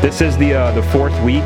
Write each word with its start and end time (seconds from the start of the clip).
This 0.00 0.20
is 0.20 0.38
the 0.38 0.54
uh, 0.54 0.70
the 0.70 0.82
fourth 0.84 1.20
week, 1.22 1.42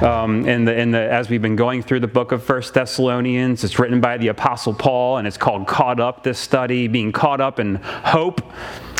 um, 0.00 0.48
in 0.48 0.64
the 0.64 0.78
in 0.78 0.92
the 0.92 1.00
as 1.00 1.28
we've 1.28 1.42
been 1.42 1.56
going 1.56 1.82
through 1.82 1.98
the 2.00 2.06
book 2.06 2.30
of 2.30 2.40
First 2.40 2.72
Thessalonians. 2.72 3.64
It's 3.64 3.80
written 3.80 4.00
by 4.00 4.16
the 4.16 4.28
Apostle 4.28 4.74
Paul, 4.74 5.16
and 5.16 5.26
it's 5.26 5.36
called 5.36 5.66
"Caught 5.66 5.98
Up." 5.98 6.22
This 6.22 6.38
study, 6.38 6.86
being 6.86 7.10
caught 7.10 7.40
up 7.40 7.58
in 7.58 7.74
hope. 7.74 8.40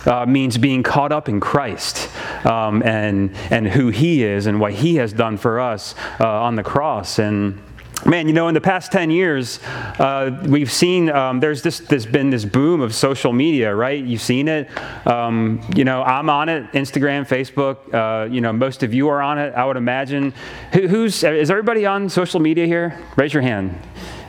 Uh, 0.05 0.25
means 0.27 0.59
being 0.59 0.83
caught 0.83 1.11
up 1.11 1.29
in 1.29 1.41
Christ 1.41 2.11
um, 2.45 2.83
and 2.83 3.35
and 3.51 3.67
who 3.67 3.89
He 3.89 4.25
is 4.25 4.47
and 4.47 4.61
what 4.61 4.73
He 4.73 4.97
has 4.97 5.13
done 5.13 5.37
for 5.37 5.61
us 5.61 5.95
uh, 6.21 6.29
on 6.29 6.57
the 6.57 6.63
cross 6.63 7.19
and 7.19 7.61
Man, 8.05 8.29
you 8.29 8.35
know, 8.35 8.47
in 8.47 8.55
the 8.55 8.61
past 8.61 8.93
10 8.93 9.11
years, 9.11 9.59
uh, 9.99 10.31
we've 10.47 10.71
seen 10.71 11.09
um, 11.09 11.41
there's 11.41 11.63
this, 11.63 11.81
there's 11.81 12.07
been 12.07 12.31
this 12.31 12.45
boom 12.45 12.81
of 12.81 12.95
social 12.95 13.33
media, 13.33 13.75
right? 13.75 14.05
You've 14.05 14.21
seen 14.21 14.49
it. 14.49 14.69
Um, 15.07 15.61
you 15.75 15.85
know, 15.85 16.03
I'm 16.03 16.29
on 16.29 16.49
it 16.49 16.71
Instagram, 16.73 17.27
Facebook. 17.27 17.93
Uh, 17.93 18.31
you 18.31 18.41
know, 18.41 18.53
most 18.53 18.83
of 18.83 18.93
you 18.93 19.09
are 19.09 19.23
on 19.23 19.39
it, 19.39 19.55
I 19.55 19.65
would 19.65 19.77
imagine. 19.77 20.35
Who, 20.73 20.87
who's, 20.87 21.25
is 21.25 21.51
everybody 21.51 21.87
on 21.87 22.09
social 22.09 22.39
media 22.39 22.67
here? 22.67 23.03
Raise 23.17 23.33
your 23.33 23.43
hand. 23.43 23.77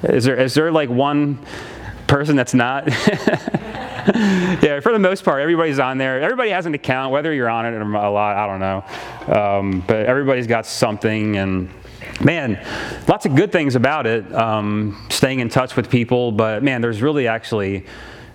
Is 0.04 0.24
there, 0.24 0.38
is 0.38 0.54
there 0.54 0.72
like 0.72 0.90
one 0.90 1.38
person 2.08 2.36
that's 2.36 2.54
not? 2.54 2.88
yeah, 4.08 4.80
for 4.80 4.94
the 4.94 5.00
most 5.00 5.24
part, 5.26 5.42
everybody's 5.42 5.80
on 5.80 5.98
there. 5.98 6.22
Everybody 6.22 6.52
has 6.52 6.66
an 6.66 6.74
account, 6.74 7.12
whether 7.12 7.34
you're 7.34 7.50
on 7.50 7.66
it 7.66 7.80
a 7.80 7.86
lot, 7.86 8.38
I 8.38 8.48
don't 8.48 8.60
know. 8.60 9.40
Um, 9.40 9.84
but 9.86 10.06
everybody's 10.06 10.48
got 10.48 10.66
something 10.66 11.36
and 11.36 11.70
man, 12.24 12.60
lots 13.08 13.26
of 13.26 13.36
good 13.36 13.52
things 13.52 13.76
about 13.76 14.06
it, 14.08 14.34
um, 14.34 15.08
staying 15.10 15.40
in 15.40 15.50
touch 15.50 15.76
with 15.76 15.90
people, 15.90 16.32
but 16.32 16.64
man, 16.64 16.82
there's 16.82 17.02
really 17.02 17.28
actually 17.28 17.86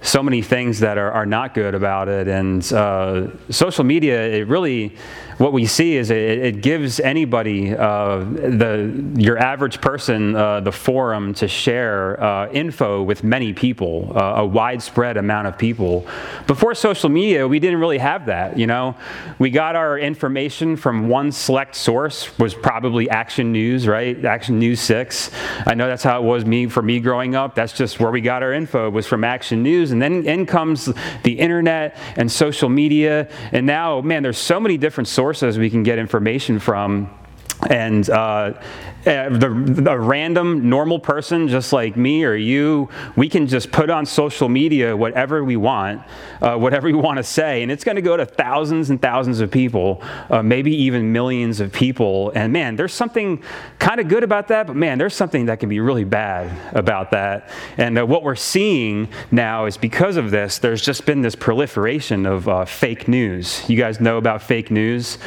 so 0.03 0.23
many 0.23 0.42
things 0.42 0.81
that 0.81 0.98
are, 0.98 1.12
are 1.12 1.27
not 1.27 1.55
good 1.55 1.75
about 1.75 2.09
it. 2.09 2.27
And 2.27 2.61
uh, 2.73 3.29
social 3.51 3.84
media, 3.84 4.20
it 4.29 4.48
really, 4.48 4.97
what 5.43 5.53
we 5.53 5.67
see 5.67 5.97
is 5.97 6.11
it, 6.11 6.17
it 6.19 6.62
gives 6.62 7.01
anybody, 7.01 7.75
uh, 7.75 8.19
the, 8.19 9.12
your 9.17 9.37
average 9.39 9.81
person, 9.81 10.37
uh, 10.37 10.61
the 10.61 10.71
forum 10.71 11.35
to 11.35 11.48
share 11.48 12.23
uh, 12.23 12.48
info 12.53 13.03
with 13.03 13.25
many 13.25 13.53
people, 13.53 14.13
uh, 14.15 14.35
a 14.37 14.47
widespread 14.47 15.17
amount 15.17 15.48
of 15.48 15.59
people. 15.59 16.07
Before 16.47 16.77
social 16.77 17.09
media, 17.09 17.48
we 17.48 17.59
didn't 17.59 17.81
really 17.81 17.98
have 17.98 18.27
that, 18.27 18.57
you 18.57 18.69
know? 18.69 18.95
We 19.41 19.51
got 19.51 19.75
our 19.75 19.98
information 19.98 20.77
from 20.77 21.09
one 21.09 21.33
select 21.33 21.75
source, 21.75 22.39
was 22.39 22.55
probably 22.55 23.11
Action 23.11 23.51
News, 23.51 23.89
right? 23.89 24.25
Action 24.25 24.61
News 24.61 24.81
6. 24.83 25.33
I 25.67 25.75
know 25.75 25.89
that's 25.89 26.05
how 26.05 26.23
it 26.23 26.25
was 26.25 26.45
me 26.45 26.69
for 26.69 26.83
me 26.83 27.01
growing 27.01 27.35
up. 27.35 27.57
That's 27.57 27.73
just 27.73 27.98
where 27.98 28.13
we 28.13 28.20
got 28.20 28.45
our 28.45 28.53
info, 28.53 28.89
was 28.91 29.09
from 29.09 29.25
Action 29.25 29.65
News 29.65 29.91
and 29.91 30.01
then 30.01 30.25
in 30.25 30.47
comes 30.47 30.89
the 31.25 31.33
internet 31.33 31.97
and 32.15 32.31
social 32.31 32.69
media. 32.69 33.29
And 33.51 33.67
now, 33.67 34.01
man, 34.03 34.23
there's 34.23 34.39
so 34.39 34.61
many 34.61 34.79
different 34.79 35.09
sources 35.09 35.31
we 35.58 35.70
can 35.70 35.83
get 35.83 35.98
information 35.98 36.58
from. 36.58 37.11
And 37.69 38.08
uh, 38.11 38.55
uh, 39.06 39.28
the, 39.31 39.91
a 39.91 39.98
random 39.98 40.69
normal 40.69 40.98
person 40.98 41.48
just 41.48 41.72
like 41.72 41.97
me 41.97 42.25
or 42.25 42.34
you, 42.34 42.89
we 43.17 43.28
can 43.28 43.47
just 43.48 43.72
put 43.72 43.91
on 43.91 44.06
social 44.06 44.48
media 44.48 44.97
whatever 44.97 45.42
we 45.42 45.56
want, 45.56 46.03
uh, 46.41 46.56
whatever 46.56 46.86
we 46.86 46.92
want 46.92 47.17
to 47.17 47.23
say, 47.25 47.62
and 47.62 47.73
it's 47.73 47.83
going 47.83 47.97
to 47.97 48.03
go 48.03 48.17
to 48.17 48.25
thousands 48.25 48.91
and 48.91 49.03
thousands 49.03 49.41
of 49.41 49.50
people, 49.50 50.00
uh, 50.30 50.42
maybe 50.42 50.73
even 50.75 51.12
millions 51.12 51.58
of 51.58 51.73
people. 51.73 52.30
And 52.34 52.53
man, 52.53 52.77
there's 52.77 52.95
something 52.95 53.42
kind 53.78 54.00
of 54.00 54.06
good 54.08 54.23
about 54.23 54.48
that, 54.48 54.69
but 54.69 54.77
man, 54.77 54.98
there's 54.98 55.14
something 55.14 55.47
that 55.47 55.58
can 55.58 55.69
be 55.69 55.80
really 55.80 56.05
bad 56.05 56.56
about 56.75 57.11
that. 57.11 57.50
And 57.77 57.98
uh, 57.98 58.06
what 58.06 58.23
we're 58.23 58.36
seeing 58.36 59.08
now 59.30 59.67
is 59.67 59.77
because 59.77 60.17
of 60.17 60.30
this, 60.30 60.58
there's 60.58 60.83
just 60.83 61.06
been 61.06 61.23
this 61.23 61.34
proliferation 61.34 62.25
of 62.25 62.48
uh, 62.48 62.64
fake 62.64 63.08
news. 63.08 63.69
You 63.69 63.77
guys 63.77 64.01
know 64.01 64.17
about 64.17 64.42
fake 64.42 64.70
news? 64.70 65.19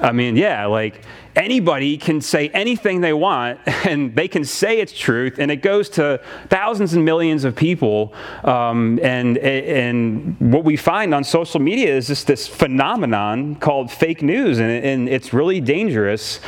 I 0.00 0.12
mean, 0.12 0.36
yeah, 0.36 0.66
like 0.66 1.02
anybody 1.38 1.96
can 1.96 2.20
say 2.20 2.48
anything 2.50 3.00
they 3.00 3.12
want 3.12 3.60
and 3.86 4.14
they 4.14 4.28
can 4.28 4.44
say 4.44 4.80
it's 4.80 4.92
truth 4.92 5.38
and 5.38 5.50
it 5.50 5.62
goes 5.62 5.88
to 5.88 6.20
thousands 6.48 6.94
and 6.94 7.04
millions 7.04 7.44
of 7.44 7.54
people 7.54 8.12
um, 8.44 8.98
and, 9.02 9.38
and 9.38 10.36
what 10.40 10.64
we 10.64 10.76
find 10.76 11.14
on 11.14 11.22
social 11.24 11.60
media 11.60 11.96
is 11.96 12.08
just 12.08 12.26
this 12.26 12.46
phenomenon 12.46 13.54
called 13.54 13.90
fake 13.90 14.20
news 14.20 14.58
and, 14.58 14.70
and 14.70 15.08
it's 15.08 15.32
really 15.32 15.60
dangerous. 15.60 16.40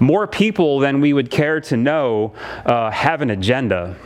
More 0.00 0.26
people 0.26 0.78
than 0.78 1.00
we 1.00 1.12
would 1.12 1.30
care 1.30 1.60
to 1.60 1.76
know 1.76 2.32
uh, 2.64 2.90
have 2.90 3.20
an 3.20 3.30
agenda 3.30 3.96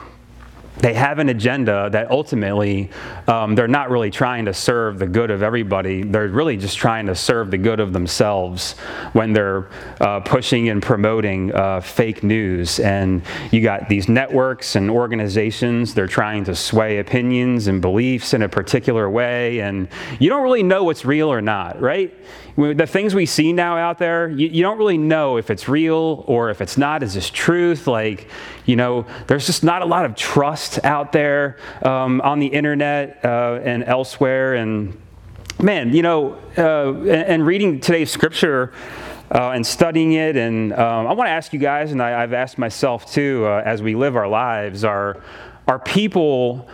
they 0.78 0.94
have 0.94 1.18
an 1.18 1.28
agenda 1.28 1.90
that 1.90 2.10
ultimately 2.10 2.90
um, 3.28 3.54
they're 3.54 3.68
not 3.68 3.90
really 3.90 4.10
trying 4.10 4.46
to 4.46 4.54
serve 4.54 4.98
the 4.98 5.06
good 5.06 5.30
of 5.30 5.42
everybody. 5.42 6.02
They're 6.02 6.28
really 6.28 6.56
just 6.56 6.78
trying 6.78 7.06
to 7.06 7.14
serve 7.14 7.50
the 7.50 7.58
good 7.58 7.78
of 7.78 7.92
themselves 7.92 8.72
when 9.12 9.32
they're 9.32 9.68
uh, 10.00 10.20
pushing 10.20 10.70
and 10.70 10.82
promoting 10.82 11.54
uh, 11.54 11.80
fake 11.80 12.22
news. 12.22 12.80
And 12.80 13.22
you 13.50 13.60
got 13.60 13.88
these 13.88 14.08
networks 14.08 14.74
and 14.74 14.90
organizations, 14.90 15.94
they're 15.94 16.06
trying 16.06 16.44
to 16.44 16.54
sway 16.54 16.98
opinions 16.98 17.66
and 17.66 17.82
beliefs 17.82 18.32
in 18.32 18.42
a 18.42 18.48
particular 18.48 19.10
way. 19.10 19.60
And 19.60 19.88
you 20.18 20.30
don't 20.30 20.42
really 20.42 20.62
know 20.62 20.84
what's 20.84 21.04
real 21.04 21.30
or 21.30 21.42
not, 21.42 21.80
right? 21.80 22.14
The 22.56 22.86
things 22.86 23.14
we 23.14 23.26
see 23.26 23.52
now 23.52 23.76
out 23.76 23.98
there, 23.98 24.28
you, 24.28 24.48
you, 24.48 24.62
don't 24.62 24.76
really 24.76 24.98
know 24.98 25.38
if 25.38 25.50
it's 25.50 25.68
real 25.68 26.24
or 26.26 26.50
if 26.50 26.60
it's 26.60 26.76
not. 26.76 27.02
Is 27.02 27.14
this 27.14 27.30
truth? 27.30 27.86
Like, 27.86 28.28
you 28.66 28.76
know, 28.76 29.06
there's 29.26 29.46
just 29.46 29.64
not 29.64 29.82
a 29.82 29.86
lot 29.86 30.04
of 30.04 30.14
trust 30.14 30.84
out 30.84 31.12
there 31.12 31.56
um, 31.82 32.20
on 32.20 32.40
the 32.40 32.46
internet 32.46 33.24
uh, 33.24 33.60
and 33.64 33.82
elsewhere. 33.84 34.54
And 34.54 35.00
man, 35.58 35.94
you 35.94 36.02
know, 36.02 36.38
uh, 36.58 36.92
and, 36.92 37.08
and, 37.08 37.46
reading 37.46 37.80
today's 37.80 38.10
scripture. 38.10 38.72
Uh, 39.34 39.52
and 39.52 39.66
studying 39.66 40.12
it, 40.12 40.36
and 40.36 40.74
um, 40.74 41.06
I 41.06 41.14
want 41.14 41.26
to 41.26 41.30
ask 41.30 41.54
you 41.54 41.58
guys, 41.58 41.90
and 41.92 42.02
I, 42.02 42.20
have 42.20 42.34
asked 42.34 42.58
myself 42.58 43.10
too, 43.10 43.46
uh, 43.46 43.62
as 43.64 43.80
we 43.80 43.94
live 43.94 44.14
our 44.14 44.28
lives, 44.28 44.84
are 44.84 45.22
are 45.66 45.78
people 45.78 46.68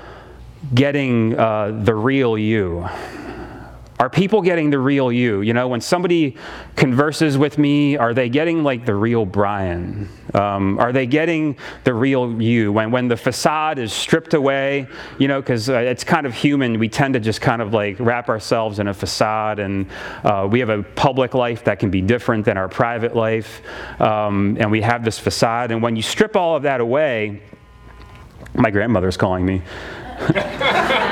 getting 0.75 1.39
uh, 1.39 1.71
the 1.85 1.95
real 1.95 2.37
you? 2.37 2.89
Are 4.01 4.09
people 4.09 4.43
getting 4.43 4.71
the 4.71 4.79
real 4.79 5.11
you? 5.11 5.41
You 5.41 5.53
know, 5.53 5.67
when 5.67 5.81
somebody 5.81 6.37
converses 6.77 7.37
with 7.37 7.59
me, 7.59 7.97
are 7.97 8.15
they 8.15 8.29
getting 8.29 8.63
like 8.63 8.87
the 8.87 8.95
real 8.95 9.27
Brian? 9.27 10.09
Um, 10.35 10.79
are 10.79 10.93
they 10.93 11.05
getting 11.07 11.57
the 11.83 11.93
real 11.95 12.41
you? 12.41 12.71
When, 12.71 12.93
when 12.93 13.09
the 13.09 13.17
facade 13.17 13.81
is 13.81 13.93
stripped 13.93 14.35
away, 14.35 14.87
you 15.19 15.27
know, 15.27 15.41
because 15.41 15.69
uh, 15.69 15.79
it's 15.79 16.05
kind 16.05 16.27
of 16.27 16.35
human. 16.35 16.79
We 16.79 16.89
tend 16.89 17.15
to 17.15 17.21
just 17.21 17.41
kind 17.41 17.61
of 17.61 17.75
like 17.75 17.97
wrap 17.99 18.29
ourselves 18.29 18.79
in 18.79 18.87
a 18.87 18.95
facade, 18.95 19.59
and 19.59 19.87
uh, 20.23 20.47
we 20.49 20.61
have 20.61 20.69
a 20.71 20.85
public 20.85 21.35
life 21.35 21.65
that 21.65 21.81
can 21.81 21.91
be 21.91 22.01
different 22.01 22.45
than 22.45 22.57
our 22.57 22.69
private 22.69 23.17
life. 23.17 23.63
Um, 24.01 24.57
and 24.61 24.71
we 24.71 24.81
have 24.83 25.05
this 25.05 25.19
facade. 25.19 25.73
And 25.73 25.83
when 25.83 25.97
you 25.97 26.03
strip 26.03 26.37
all 26.37 26.55
of 26.55 26.63
that 26.63 26.81
away, 26.81 27.43
my 28.55 28.71
grandmother's 28.71 29.17
calling 29.17 29.45
me. 29.45 29.63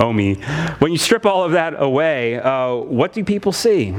Omi. 0.00 0.34
When 0.78 0.92
you 0.92 0.98
strip 0.98 1.26
all 1.26 1.44
of 1.44 1.52
that 1.52 1.74
away, 1.80 2.40
uh, 2.40 2.74
what 2.74 3.12
do 3.12 3.22
people 3.24 3.52
see? 3.52 3.94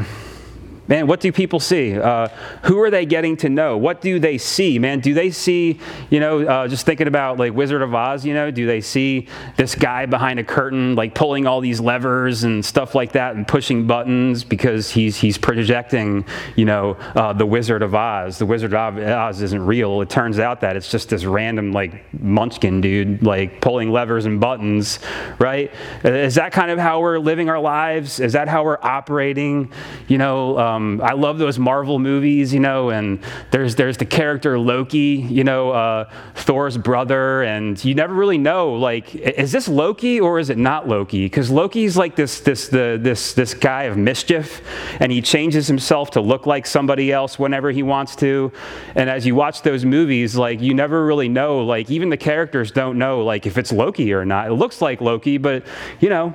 Man, 0.88 1.08
what 1.08 1.20
do 1.20 1.32
people 1.32 1.60
see? 1.60 1.98
Uh, 1.98 2.28
who 2.64 2.82
are 2.82 2.90
they 2.90 3.06
getting 3.06 3.38
to 3.38 3.50
know? 3.50 3.78
What 3.78 4.02
do 4.02 4.20
they 4.20 4.38
see? 4.38 4.80
Man, 4.80 5.00
do 5.00 5.14
they 5.14 5.32
see, 5.32 5.80
you 6.10 6.20
know, 6.20 6.42
uh, 6.42 6.68
just 6.68 6.86
thinking 6.86 7.08
about 7.08 7.38
like 7.38 7.54
Wizard 7.54 7.82
of 7.82 7.94
Oz, 7.94 8.26
you 8.26 8.34
know, 8.34 8.52
do 8.52 8.66
they 8.66 8.82
see 8.82 9.28
this 9.58 9.76
guy 9.76 10.06
behind 10.06 10.40
a 10.40 10.44
curtain, 10.44 10.96
like 10.96 11.16
pulling 11.16 11.46
all 11.48 11.62
these 11.62 11.80
levers 11.80 12.44
and 12.44 12.66
stuff 12.66 12.96
like 12.96 13.14
that 13.14 13.36
and 13.36 13.48
pushing 13.48 13.88
buttons 13.88 14.44
because 14.44 14.90
he's, 14.90 15.18
he's 15.18 15.38
projecting, 15.38 16.26
you 16.56 16.66
know, 16.66 16.98
uh, 17.16 17.32
the 17.32 17.46
Wizard 17.46 17.84
of 17.84 17.96
Oz? 17.96 18.38
The 18.38 18.46
Wizard 18.46 18.74
of 18.74 18.98
Oz 18.98 19.42
isn't 19.42 19.66
real. 19.66 20.02
It 20.02 20.10
turns 20.10 20.40
out 20.40 20.62
that 20.62 20.76
it's 20.76 20.92
just 20.92 21.10
this 21.10 21.26
random, 21.26 21.72
like, 21.72 22.04
munchkin 22.22 22.82
dude, 22.82 23.24
like 23.24 23.62
pulling 23.62 23.92
levers 23.92 24.26
and 24.26 24.40
buttons, 24.40 25.00
right? 25.40 25.72
Is 26.04 26.36
that 26.36 26.52
kind 26.52 26.72
of 26.72 26.80
how 26.80 27.00
we're 27.00 27.20
living 27.20 27.50
our 27.50 27.60
lives? 27.60 28.20
Is 28.20 28.34
that 28.34 28.48
how 28.48 28.64
we're 28.64 28.80
operating? 28.82 29.72
You 30.08 30.18
know, 30.18 30.58
um, 30.72 31.02
I 31.02 31.14
love 31.14 31.38
those 31.38 31.60
Marvel 31.60 32.00
movies, 32.00 32.54
you 32.54 32.60
know, 32.60 32.90
and 32.90 33.20
there's 33.52 33.76
there's 33.76 33.98
the 33.98 34.06
character 34.06 34.58
Loki, 34.58 35.26
you 35.30 35.44
know, 35.44 35.72
uh, 35.72 36.10
Thor's 36.36 36.78
brother, 36.78 37.44
and 37.44 37.84
you 37.84 37.96
never 37.96 38.14
really 38.14 38.38
know, 38.38 38.74
like, 38.74 39.16
is 39.16 39.52
this 39.52 39.68
Loki 39.68 40.20
or 40.20 40.40
is 40.40 40.50
it 40.50 40.58
not 40.58 40.88
Loki? 40.88 41.26
Because 41.26 41.50
Loki's 41.50 41.98
like 41.98 42.16
this 42.16 42.40
this 42.40 42.68
the 42.70 42.98
this 43.02 43.34
this 43.34 43.54
guy 43.54 43.84
of 43.84 43.98
mischief, 43.98 44.62
and 45.00 45.12
he 45.12 45.22
changes 45.22 45.68
himself 45.68 46.12
to 46.12 46.22
look 46.22 46.46
like 46.46 46.66
somebody 46.66 47.12
else 47.12 47.38
whenever 47.38 47.72
he 47.72 47.84
wants 47.84 48.16
to. 48.18 48.52
And 48.96 49.10
as 49.10 49.26
you 49.26 49.36
watch 49.36 49.62
those 49.62 49.86
movies, 49.86 50.36
like, 50.36 50.62
you 50.62 50.74
never 50.74 51.06
really 51.06 51.30
know, 51.30 51.60
like, 51.66 51.90
even 51.90 52.10
the 52.10 52.18
characters 52.18 52.72
don't 52.72 52.98
know, 52.98 53.24
like, 53.24 53.46
if 53.46 53.58
it's 53.58 53.72
Loki 53.72 54.14
or 54.14 54.26
not. 54.26 54.48
It 54.48 54.54
looks 54.54 54.82
like 54.82 55.02
Loki, 55.02 55.38
but 55.38 55.66
you 56.00 56.10
know, 56.10 56.34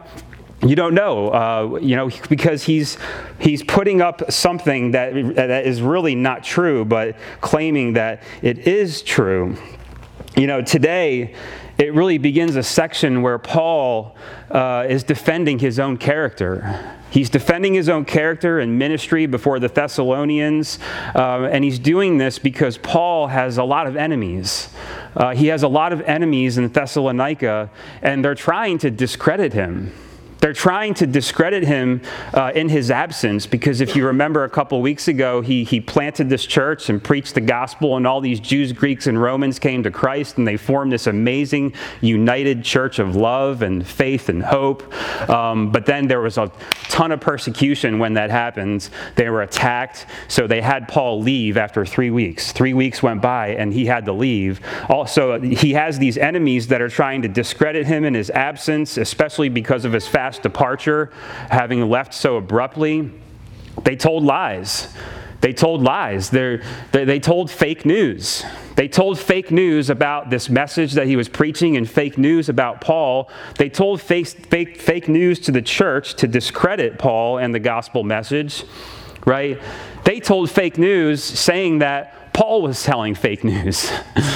you 0.67 0.77
don't 0.77 0.95
know, 0.95 1.29
uh, 1.29 1.79
you 1.81 1.97
know, 1.97 2.11
because 2.29 2.65
he's 2.65 2.99
he's 3.39 3.63
putting 3.63 4.01
up 4.01 4.31
something 4.31 4.93
that 4.93 5.13
that 5.37 5.67
is 5.67 5.83
really 5.83 6.15
not 6.15 6.45
true, 6.45 6.85
but 6.85 7.17
claiming 7.41 7.95
that 7.95 8.23
it 8.43 8.67
is 8.67 9.03
true. 9.03 9.57
You 10.37 10.47
know, 10.47 10.63
today 10.63 11.35
it 11.79 11.95
really 11.95 12.19
begins 12.19 12.57
a 12.57 12.63
section 12.63 13.23
where 13.23 13.39
Paul 13.39 14.17
uh, 14.51 14.87
is 14.89 15.05
defending 15.05 15.59
his 15.59 15.79
own 15.79 15.97
character 15.99 16.97
He's 17.17 17.31
defending 17.31 17.73
his 17.73 17.89
own 17.89 18.05
character 18.05 18.59
and 18.59 18.79
ministry 18.79 19.25
before 19.25 19.59
the 19.59 19.69
Thessalonians, 19.69 20.79
uh, 21.15 21.49
and 21.51 21.65
he's 21.65 21.79
doing 21.79 22.19
this 22.19 22.39
because 22.39 22.77
Paul 22.77 23.29
has 23.29 23.59
a 23.59 23.65
lot 23.65 23.87
of 23.87 23.97
enemies. 23.97 24.69
Uh, 25.15 25.35
he 25.35 25.47
has 25.47 25.63
a 25.63 25.69
lot 25.69 25.95
of 25.95 26.03
enemies 26.03 26.59
in 26.59 26.69
Thessalonica, 26.69 27.71
and 28.03 28.25
they're 28.25 28.35
trying 28.35 28.77
to 28.79 28.91
discredit 28.91 29.53
him. 29.53 29.95
They're 30.47 30.53
trying 30.53 30.95
to 30.95 31.09
discredit 31.09 31.65
him 31.65 32.03
uh, 32.33 32.53
in 32.55 32.69
his 32.69 32.93
absence 32.93 33.49
because 33.49 33.81
if 33.81 33.97
you 33.97 34.07
remember 34.07 34.45
a 34.45 34.49
couple 34.49 34.81
weeks 34.81 35.09
ago, 35.09 35.41
he, 35.41 35.65
he 35.65 35.81
planted 35.81 36.29
this 36.29 36.47
church 36.47 36.89
and 36.89 37.03
preached 37.03 37.35
the 37.35 37.41
gospel, 37.41 37.97
and 37.97 38.07
all 38.07 38.21
these 38.21 38.39
Jews, 38.39 38.71
Greeks, 38.71 39.09
and 39.09 39.21
Romans 39.21 39.59
came 39.59 39.83
to 39.83 39.91
Christ, 39.91 40.39
and 40.39 40.47
they 40.47 40.57
formed 40.57 40.93
this 40.93 41.09
amazing, 41.09 41.75
united 42.01 42.63
church 42.63 43.01
of 43.01 43.17
love 43.17 43.63
and 43.63 43.85
faith 43.85 44.29
and 44.29 44.41
hope. 44.41 44.85
Um, 45.29 45.73
but 45.73 45.85
then 45.85 46.07
there 46.07 46.21
was 46.21 46.39
a 46.39 46.53
ton 46.85 47.11
of 47.11 47.21
persecution 47.21 47.99
when 47.99 48.15
that 48.15 48.31
happened. 48.31 48.89
They 49.17 49.29
were 49.29 49.43
attacked, 49.43 50.07
so 50.29 50.47
they 50.47 50.61
had 50.61 50.87
Paul 50.87 51.23
leave 51.23 51.57
after 51.57 51.85
three 51.85 52.11
weeks. 52.11 52.53
Three 52.53 52.73
weeks 52.73 53.03
went 53.03 53.21
by, 53.21 53.49
and 53.49 53.73
he 53.73 53.85
had 53.85 54.05
to 54.05 54.13
leave. 54.13 54.61
Also, 54.89 55.41
he 55.41 55.73
has 55.73 55.99
these 55.99 56.17
enemies 56.17 56.69
that 56.69 56.81
are 56.81 56.89
trying 56.89 57.23
to 57.23 57.29
discredit 57.29 57.89
him 57.89 58.05
in 58.05 58.15
his 58.15 58.31
absence, 58.31 58.97
especially 58.97 59.49
because 59.49 59.85
of 59.85 59.93
his 59.93 60.07
fast 60.07 60.36
departure, 60.39 61.11
having 61.51 61.89
left 61.89 62.15
so 62.15 62.37
abruptly, 62.37 63.11
they 63.85 63.97
told 63.97 64.25
lies. 64.25 64.95
They 65.41 65.53
told 65.53 65.83
lies. 65.83 66.31
They're, 66.31 66.63
they, 66.93 67.05
they 67.05 67.21
told 67.21 67.51
fake 67.51 67.85
news. 67.85 68.45
They 68.75 68.89
told 68.89 69.19
fake 69.19 69.51
news 69.51 69.91
about 69.91 70.31
this 70.31 70.49
message 70.49 70.95
that 70.95 71.07
he 71.07 71.17
was 71.17 71.29
preaching 71.29 71.77
and 71.77 71.89
fake 71.89 72.19
news 72.19 72.49
about 72.49 72.81
Paul. 72.81 73.31
They 73.57 73.69
told 73.69 74.01
fake, 74.01 74.27
fake, 74.27 74.81
fake 74.81 75.09
news 75.09 75.39
to 75.41 75.53
the 75.53 75.63
church 75.63 76.15
to 76.15 76.27
discredit 76.27 76.99
Paul 76.99 77.39
and 77.39 77.55
the 77.55 77.61
gospel 77.61 78.03
message, 78.03 78.65
right? 79.25 79.61
They 80.05 80.21
told 80.21 80.51
fake 80.51 80.79
news 80.79 81.23
saying 81.23 81.79
that 81.79 82.33
Paul 82.33 82.63
was 82.63 82.83
telling 82.83 83.15
fake 83.15 83.45
news. 83.45 83.91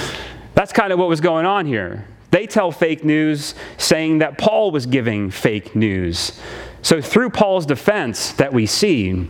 That's 0.54 0.72
kind 0.72 0.92
of 0.92 0.98
what 0.98 1.08
was 1.08 1.20
going 1.20 1.46
on 1.46 1.66
here. 1.66 2.06
They 2.30 2.46
tell 2.46 2.70
fake 2.70 3.04
news 3.04 3.54
saying 3.76 4.18
that 4.18 4.38
Paul 4.38 4.70
was 4.70 4.86
giving 4.86 5.30
fake 5.30 5.74
news. 5.74 6.40
So, 6.82 7.00
through 7.00 7.30
Paul's 7.30 7.66
defense 7.66 8.32
that 8.32 8.52
we 8.52 8.66
see 8.66 9.28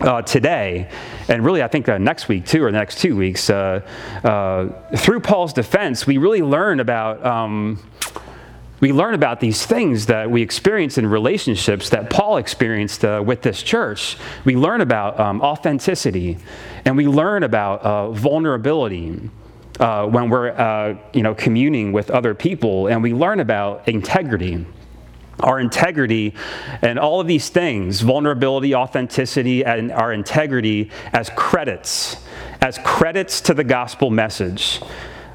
uh, 0.00 0.22
today, 0.22 0.88
and 1.28 1.44
really 1.44 1.62
I 1.62 1.68
think 1.68 1.88
uh, 1.88 1.98
next 1.98 2.28
week 2.28 2.46
too, 2.46 2.62
or 2.64 2.70
the 2.70 2.78
next 2.78 2.98
two 2.98 3.16
weeks, 3.16 3.50
uh, 3.50 3.80
uh 4.24 4.96
through 4.96 5.20
Paul's 5.20 5.52
defense, 5.52 6.06
we 6.06 6.18
really 6.18 6.42
learn 6.42 6.80
about. 6.80 7.24
Um, 7.24 7.82
we 8.78 8.92
learn 8.92 9.14
about 9.14 9.40
these 9.40 9.64
things 9.64 10.04
that 10.06 10.30
we 10.30 10.42
experience 10.42 10.98
in 10.98 11.06
relationships 11.06 11.88
that 11.90 12.10
Paul 12.10 12.36
experienced 12.36 13.06
uh, 13.06 13.22
with 13.24 13.40
this 13.40 13.62
church. 13.62 14.18
We 14.44 14.54
learn 14.54 14.82
about 14.82 15.18
um, 15.18 15.40
authenticity 15.40 16.36
and 16.84 16.94
we 16.94 17.08
learn 17.08 17.42
about 17.42 17.80
uh, 17.80 18.10
vulnerability 18.10 19.30
uh, 19.80 20.06
when 20.06 20.30
we're 20.30 20.50
uh, 20.50 20.96
you 21.12 21.22
know, 21.22 21.34
communing 21.34 21.92
with 21.92 22.10
other 22.10 22.34
people 22.34 22.86
and 22.86 23.02
we 23.02 23.12
learn 23.12 23.40
about 23.40 23.88
integrity. 23.88 24.66
Our 25.40 25.60
integrity 25.60 26.34
and 26.80 26.98
all 26.98 27.20
of 27.20 27.26
these 27.26 27.50
things, 27.50 28.00
vulnerability, 28.00 28.74
authenticity, 28.74 29.64
and 29.64 29.92
our 29.92 30.12
integrity 30.12 30.90
as 31.12 31.28
credits, 31.36 32.16
as 32.62 32.78
credits 32.78 33.42
to 33.42 33.54
the 33.54 33.64
gospel 33.64 34.08
message. 34.10 34.80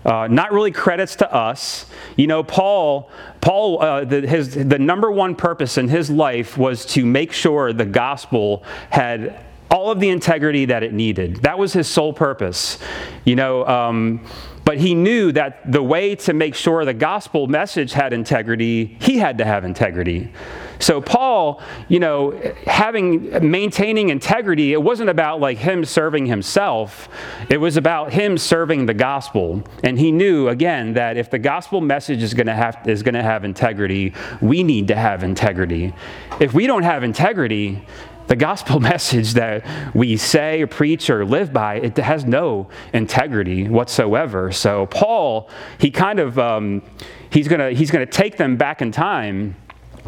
Uh, 0.03 0.27
not 0.27 0.51
really 0.51 0.71
credits 0.71 1.17
to 1.17 1.31
us. 1.31 1.85
You 2.15 2.25
know, 2.25 2.43
Paul, 2.43 3.11
Paul, 3.39 3.81
uh, 3.81 4.03
the, 4.05 4.21
his, 4.21 4.55
the 4.55 4.79
number 4.79 5.11
one 5.11 5.35
purpose 5.35 5.77
in 5.77 5.87
his 5.87 6.09
life 6.09 6.57
was 6.57 6.85
to 6.87 7.05
make 7.05 7.31
sure 7.31 7.71
the 7.71 7.85
gospel 7.85 8.63
had 8.89 9.39
all 9.81 9.89
of 9.89 9.99
the 9.99 10.09
integrity 10.09 10.65
that 10.65 10.83
it 10.83 10.93
needed. 10.93 11.37
That 11.37 11.57
was 11.57 11.73
his 11.73 11.87
sole 11.87 12.13
purpose. 12.13 12.77
You 13.25 13.35
know, 13.35 13.65
um, 13.65 14.23
but 14.63 14.77
he 14.77 14.93
knew 14.93 15.31
that 15.31 15.71
the 15.71 15.81
way 15.81 16.15
to 16.17 16.33
make 16.33 16.53
sure 16.53 16.85
the 16.85 16.93
gospel 16.93 17.47
message 17.47 17.93
had 17.93 18.13
integrity, 18.13 18.95
he 19.01 19.17
had 19.17 19.39
to 19.39 19.45
have 19.45 19.65
integrity. 19.65 20.31
So 20.77 21.01
Paul, 21.01 21.61
you 21.89 21.99
know, 21.99 22.39
having 22.65 23.49
maintaining 23.49 24.09
integrity, 24.09 24.73
it 24.73 24.81
wasn't 24.81 25.09
about 25.09 25.39
like 25.39 25.57
him 25.57 25.83
serving 25.83 26.27
himself. 26.27 27.09
It 27.49 27.57
was 27.57 27.75
about 27.75 28.13
him 28.13 28.37
serving 28.37 28.85
the 28.85 28.93
gospel. 28.93 29.63
And 29.83 29.97
he 29.97 30.11
knew 30.11 30.47
again 30.47 30.93
that 30.93 31.17
if 31.17 31.29
the 31.29 31.39
gospel 31.39 31.81
message 31.81 32.21
is 32.21 32.33
going 32.33 32.47
to 32.47 32.55
have 32.55 32.77
is 32.85 33.01
going 33.01 33.15
to 33.15 33.23
have 33.23 33.43
integrity, 33.43 34.13
we 34.41 34.63
need 34.63 34.87
to 34.89 34.95
have 34.95 35.23
integrity. 35.23 35.93
If 36.39 36.53
we 36.53 36.67
don't 36.67 36.83
have 36.83 37.03
integrity, 37.03 37.83
the 38.27 38.35
gospel 38.35 38.79
message 38.91 39.33
that 39.33 39.65
we 39.95 40.17
say 40.17 40.61
or 40.61 40.67
preach 40.67 41.09
or 41.09 41.25
live 41.25 41.51
by, 41.53 41.75
it 41.75 41.97
has 41.97 42.25
no 42.25 42.69
integrity 42.93 43.67
whatsoever. 43.67 44.51
So 44.51 44.85
Paul, 44.87 45.49
he 45.77 45.91
kind 45.91 46.19
of, 46.19 46.39
um, 46.39 46.81
he's 47.29 47.47
going 47.47 47.59
to 47.59 47.71
he's 47.77 47.91
gonna 47.91 48.05
take 48.05 48.37
them 48.37 48.57
back 48.57 48.81
in 48.81 48.91
time 48.91 49.55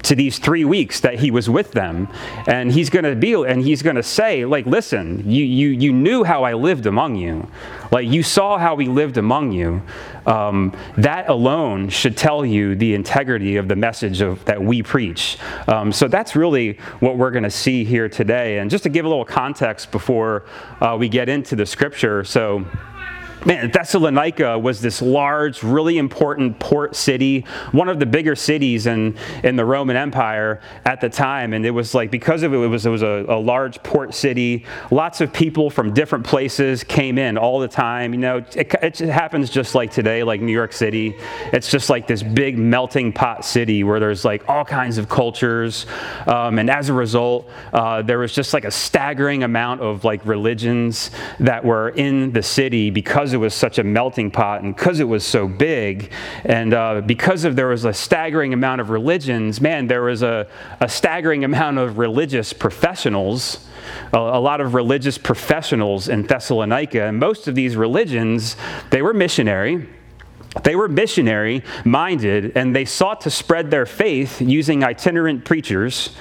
to 0.01 0.16
these 0.16 0.40
three 0.40 0.66
weeks 0.66 1.00
that 1.01 1.19
he 1.19 1.30
was 1.30 1.50
with 1.50 1.72
them 1.72 2.07
and 2.48 2.72
he's 2.72 2.90
going 2.90 3.06
to 3.06 3.16
be 3.16 3.34
and 3.34 3.62
he's 3.62 3.81
going 3.81 3.95
to 3.95 4.04
say 4.04 4.44
like 4.44 4.66
listen 4.66 5.30
you, 5.30 5.45
you, 5.45 5.69
you 5.69 5.94
knew 5.94 6.24
how 6.24 6.44
i 6.44 6.54
lived 6.54 6.86
among 6.86 7.16
you. 7.16 7.48
Like 7.92 8.07
you 8.07 8.24
saw 8.24 8.57
how 8.57 8.75
we 8.75 8.88
lived 8.88 9.18
among 9.18 9.51
you. 9.51 9.81
Um, 10.25 10.75
that 10.98 11.30
alone 11.30 11.90
should 11.90 12.18
tell 12.18 12.45
you 12.45 12.75
the 12.75 12.94
integrity 12.95 13.57
of 13.57 13.68
the 13.68 13.75
message 13.75 14.22
of, 14.22 14.44
that 14.45 14.62
we 14.62 14.81
preach. 14.81 15.38
Um, 15.68 15.92
so 15.92 16.07
that's 16.07 16.36
really 16.36 16.74
what 17.01 17.18
we're 17.18 17.31
going 17.31 17.44
to 17.44 17.51
see 17.51 17.84
here 17.84 18.07
today. 18.07 18.60
And 18.60 18.72
just 18.72 18.84
to 18.84 18.89
give 18.89 19.06
a 19.06 19.10
little 19.10 19.25
context 19.25 19.92
before 19.92 20.46
uh, 20.81 20.96
we 21.00 21.10
get 21.10 21.30
into 21.30 21.56
the 21.56 21.66
scripture 21.66 22.24
so 22.24 22.66
Man, 23.45 23.72
Thessalonica 23.72 24.57
was 24.57 24.80
this 24.80 25.01
large, 25.01 25.63
really 25.63 25.98
important 25.98 26.60
port 26.60 26.95
city, 26.95 27.42
one 27.74 27.90
of 27.90 28.00
the 28.00 28.06
bigger 28.06 28.38
cities 28.38 28.88
in, 28.88 29.18
in 29.44 29.57
the 29.57 29.66
Roman 29.66 29.98
Empire 29.98 30.62
at 30.86 31.01
the 31.01 31.10
time. 31.10 31.51
And 31.51 31.66
it 31.66 31.72
was 31.72 31.94
like, 31.94 32.10
because 32.10 32.44
of 32.44 32.54
it, 32.54 32.57
it 32.57 32.68
was, 32.68 32.86
it 32.86 32.90
was 32.90 33.01
a, 33.01 33.25
a 33.28 33.38
large 33.38 33.84
port 33.84 34.13
city. 34.13 34.66
Lots 34.92 35.19
of 35.19 35.34
people 35.34 35.69
from 35.69 35.94
different 35.94 36.25
places 36.25 36.86
came 36.86 37.18
in 37.18 37.38
all 37.38 37.60
the 37.60 37.68
time. 37.68 38.13
You 38.13 38.19
know, 38.22 38.38
it, 38.56 38.74
it 38.81 39.00
happens 39.00 39.50
just 39.50 39.75
like 39.75 39.92
today, 39.92 40.24
like 40.24 40.39
New 40.39 40.53
York 40.53 40.72
City. 40.72 41.18
It's 41.51 41.70
just 41.70 41.89
like 41.89 42.08
this 42.08 42.24
big 42.24 42.58
melting 42.58 43.12
pot 43.12 43.44
city 43.44 43.84
where 43.84 44.00
there's 44.00 44.24
like 44.24 44.48
all 44.48 44.63
kinds 44.63 44.98
of 44.98 45.10
cultures. 45.10 45.86
Um, 46.27 46.60
and 46.60 46.70
as 46.70 46.88
a 46.88 46.94
result, 46.94 47.50
uh, 47.74 48.03
there 48.03 48.20
was 48.20 48.34
just 48.34 48.53
like 48.53 48.63
a 48.63 48.72
staggering 48.72 49.44
amount 49.44 49.82
of 49.82 50.06
like 50.06 50.25
religions 50.25 51.12
that 51.41 51.65
were 51.65 51.89
in 51.89 52.32
the 52.32 52.41
city 52.41 52.89
because 52.89 53.33
it 53.34 53.38
was 53.38 53.54
such 53.54 53.80
a 53.80 53.84
melting 53.84 54.32
pot 54.32 54.63
and 54.63 54.75
because 54.75 55.00
it 55.00 55.08
was 55.08 55.25
so 55.25 55.48
big, 55.48 56.12
and 56.46 56.74
uh, 56.74 57.02
because 57.02 57.44
of 57.44 57.56
there 57.56 57.68
was 57.68 57.86
a 57.86 57.94
staggering 57.94 58.54
amount 58.54 58.82
of 58.82 58.90
religions, 58.90 59.60
man, 59.60 59.88
there 59.88 60.04
was 60.04 60.24
a, 60.24 60.48
a 60.80 60.88
staggering 60.90 61.44
amount 61.44 61.78
of 61.78 61.98
religious 61.98 62.54
professionals. 62.54 63.68
A, 64.13 64.18
a 64.18 64.40
lot 64.40 64.62
of 64.62 64.74
religious 64.74 65.18
professionals 65.18 66.08
in 66.08 66.24
Thessalonica, 66.24 67.04
and 67.04 67.20
most 67.20 67.48
of 67.48 67.56
these 67.56 67.75
religions, 67.75 68.56
they 68.92 69.02
were 69.02 69.13
missionary, 69.13 69.88
they 70.62 70.75
were 70.75 70.88
missionary 70.88 71.63
minded 71.84 72.56
and 72.56 72.75
they 72.75 72.86
sought 72.86 73.22
to 73.22 73.30
spread 73.32 73.72
their 73.72 73.86
faith 73.86 74.40
using 74.40 74.84
itinerant 74.84 75.46
preachers, 75.46 76.12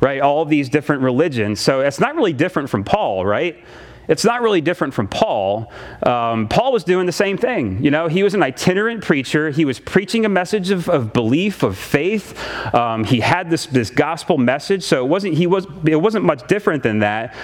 right? 0.00 0.20
All 0.20 0.44
these 0.44 0.68
different 0.68 1.02
religions. 1.02 1.60
So 1.60 1.80
it's 1.80 1.98
not 1.98 2.14
really 2.14 2.32
different 2.32 2.70
from 2.70 2.84
Paul, 2.84 3.26
right? 3.26 3.62
It's 4.08 4.24
not 4.24 4.42
really 4.42 4.60
different 4.60 4.94
from 4.94 5.08
Paul. 5.08 5.72
Um, 6.02 6.48
Paul 6.48 6.72
was 6.72 6.84
doing 6.84 7.06
the 7.06 7.12
same 7.12 7.38
thing. 7.38 7.82
You 7.82 7.90
know, 7.90 8.08
he 8.08 8.22
was 8.22 8.34
an 8.34 8.42
itinerant 8.42 9.04
preacher. 9.04 9.50
He 9.50 9.64
was 9.64 9.78
preaching 9.78 10.24
a 10.24 10.28
message 10.28 10.70
of, 10.70 10.88
of 10.88 11.12
belief, 11.12 11.62
of 11.62 11.78
faith. 11.78 12.36
Um, 12.74 13.04
he 13.04 13.20
had 13.20 13.48
this, 13.48 13.66
this 13.66 13.90
gospel 13.90 14.38
message, 14.38 14.82
so 14.82 15.04
it 15.04 15.08
wasn't 15.08 15.34
he 15.34 15.46
was 15.46 15.66
it 15.86 15.96
wasn't 15.96 16.24
much 16.24 16.46
different 16.48 16.82
than 16.82 17.00
that. 17.00 17.34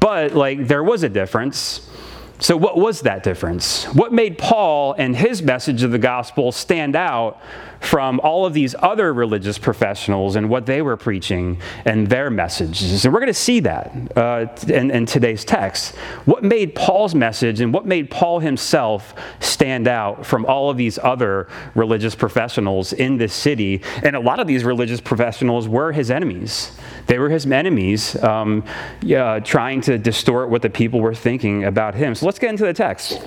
But 0.00 0.34
like 0.34 0.68
there 0.68 0.84
was 0.84 1.02
a 1.02 1.08
difference. 1.08 1.90
So, 2.38 2.54
what 2.54 2.76
was 2.76 3.00
that 3.00 3.22
difference? 3.22 3.84
What 3.94 4.12
made 4.12 4.36
Paul 4.36 4.94
and 4.98 5.16
his 5.16 5.40
message 5.40 5.82
of 5.82 5.90
the 5.90 5.98
gospel 5.98 6.52
stand 6.52 6.94
out 6.94 7.40
from 7.80 8.20
all 8.20 8.46
of 8.46 8.52
these 8.52 8.74
other 8.80 9.12
religious 9.12 9.58
professionals 9.58 10.36
and 10.36 10.48
what 10.48 10.66
they 10.66 10.82
were 10.82 10.96
preaching 10.96 11.60
and 11.84 12.08
their 12.08 12.30
messages. 12.30 13.04
And 13.04 13.12
we're 13.14 13.20
going 13.20 13.28
to 13.28 13.34
see 13.34 13.60
that 13.60 13.92
uh, 14.16 14.46
in, 14.68 14.90
in 14.90 15.06
today's 15.06 15.44
text. 15.44 15.94
What 16.24 16.42
made 16.42 16.74
Paul's 16.74 17.14
message 17.14 17.60
and 17.60 17.72
what 17.72 17.86
made 17.86 18.10
Paul 18.10 18.40
himself 18.40 19.14
stand 19.40 19.88
out 19.88 20.26
from 20.26 20.44
all 20.46 20.70
of 20.70 20.76
these 20.76 20.98
other 20.98 21.48
religious 21.74 22.14
professionals 22.14 22.92
in 22.92 23.18
this 23.18 23.32
city? 23.32 23.82
And 24.02 24.16
a 24.16 24.20
lot 24.20 24.40
of 24.40 24.46
these 24.46 24.64
religious 24.64 25.00
professionals 25.00 25.68
were 25.68 25.92
his 25.92 26.10
enemies. 26.10 26.72
They 27.06 27.18
were 27.18 27.28
his 27.28 27.46
enemies, 27.46 28.20
um, 28.22 28.64
yeah, 29.02 29.38
trying 29.38 29.80
to 29.82 29.98
distort 29.98 30.50
what 30.50 30.62
the 30.62 30.70
people 30.70 31.00
were 31.00 31.14
thinking 31.14 31.64
about 31.64 31.94
him. 31.94 32.14
So 32.14 32.26
let's 32.26 32.38
get 32.38 32.50
into 32.50 32.64
the 32.64 32.74
text. 32.74 33.22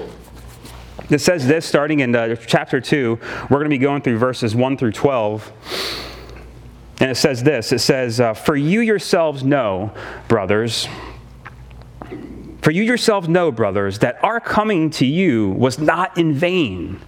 It 1.10 1.22
says 1.22 1.48
this 1.48 1.66
starting 1.66 2.02
in 2.02 2.16
uh, 2.16 2.36
chapter 2.36 2.80
2. 2.80 3.20
We're 3.44 3.48
going 3.58 3.64
to 3.64 3.70
be 3.70 3.80
going 3.80 4.04
through 4.04 4.20
verses 4.20 4.56
1 4.56 4.78
through 4.78 4.92
12. 4.92 5.52
And 7.00 7.10
it 7.10 7.16
says 7.16 7.42
this 7.42 7.72
it 7.72 7.80
says, 7.80 8.20
uh, 8.20 8.34
For 8.34 8.56
you 8.56 8.82
yourselves 8.82 9.44
know, 9.44 9.92
brothers, 10.28 10.88
for 12.62 12.72
you 12.72 12.84
yourselves 12.84 13.28
know, 13.28 13.52
brothers, 13.52 14.00
that 14.00 14.24
our 14.24 14.40
coming 14.40 14.92
to 14.92 15.06
you 15.06 15.50
was 15.50 15.80
not 15.80 16.18
in 16.18 16.34
vain. 16.34 17.00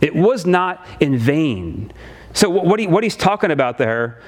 It 0.00 0.14
was 0.14 0.46
not 0.46 0.84
in 0.98 1.18
vain. 1.18 1.92
So, 2.32 2.48
what, 2.48 2.80
he, 2.80 2.86
what 2.86 3.04
he's 3.04 3.16
talking 3.16 3.50
about 3.50 3.78
there, 3.78 4.20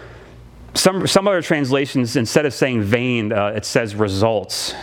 some, 0.75 1.07
some 1.07 1.27
other 1.27 1.43
translations, 1.43 2.17
instead 2.17 2.47
of 2.47 2.55
saying 2.55 2.83
vain, 2.83 3.33
uh, 3.33 3.49
it 3.49 3.65
says 3.65 3.95
results. 3.95 4.75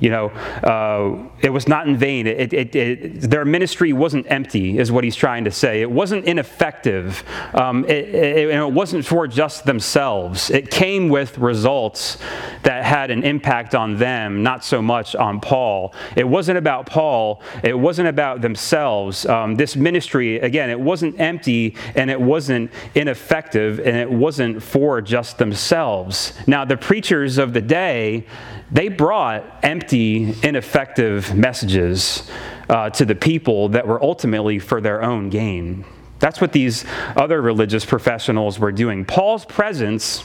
You 0.00 0.10
know, 0.10 0.28
uh, 0.28 1.28
it 1.40 1.50
was 1.50 1.68
not 1.68 1.88
in 1.88 1.96
vain. 1.96 2.26
It, 2.26 2.52
it, 2.52 2.74
it, 2.74 3.20
their 3.22 3.44
ministry 3.44 3.92
wasn't 3.92 4.30
empty, 4.30 4.78
is 4.78 4.92
what 4.92 5.04
he's 5.04 5.16
trying 5.16 5.44
to 5.44 5.50
say. 5.50 5.82
It 5.82 5.90
wasn't 5.90 6.24
ineffective. 6.24 7.24
Um, 7.54 7.84
it, 7.88 8.72
wasn't 8.72 9.04
for 9.04 9.26
just 9.26 9.64
themselves. 9.64 10.50
It 10.50 10.70
came 10.70 11.08
with 11.08 11.38
results 11.38 12.18
that 12.62 12.84
had 12.84 13.10
an 13.10 13.24
impact 13.24 13.74
on 13.74 13.96
them, 13.96 14.42
not 14.42 14.64
so 14.64 14.80
much 14.82 15.16
on 15.16 15.40
Paul. 15.40 15.94
It 16.16 16.28
wasn't 16.28 16.58
about 16.58 16.86
Paul. 16.86 17.42
It 17.62 17.78
wasn't 17.78 18.08
about 18.08 18.40
themselves. 18.40 19.26
Um, 19.26 19.56
this 19.56 19.76
ministry, 19.76 20.38
again, 20.40 20.70
it 20.70 20.78
wasn't 20.78 21.18
empty 21.20 21.76
and 21.94 22.10
it 22.10 22.20
wasn't 22.20 22.70
ineffective 22.94 23.80
and 23.80 23.96
it 23.96 24.10
wasn't 24.10 24.62
for 24.62 25.00
just 25.00 25.38
themselves. 25.38 26.34
Now, 26.46 26.64
the 26.64 26.76
preachers 26.76 27.38
of 27.38 27.52
the 27.52 27.60
day, 27.60 28.26
they 28.70 28.88
brought 28.88 29.44
empty, 29.62 30.34
ineffective 30.42 31.34
messages 31.34 32.30
uh, 32.68 32.90
to 32.90 33.04
the 33.04 33.14
people 33.14 33.70
that 33.70 33.86
were 33.86 34.02
ultimately 34.02 34.58
for 34.58 34.80
their 34.80 35.02
own 35.02 35.30
gain. 35.30 35.84
That's 36.18 36.40
what 36.40 36.52
these 36.52 36.84
other 37.16 37.40
religious 37.40 37.84
professionals 37.84 38.58
were 38.58 38.72
doing. 38.72 39.04
Paul's 39.04 39.44
presence, 39.44 40.24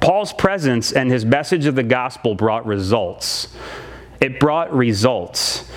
Paul's 0.00 0.32
presence 0.32 0.92
and 0.92 1.10
his 1.10 1.24
message 1.24 1.66
of 1.66 1.74
the 1.74 1.82
gospel 1.82 2.34
brought 2.34 2.64
results. 2.64 3.48
It 4.20 4.40
brought 4.40 4.72
results. 4.72 5.70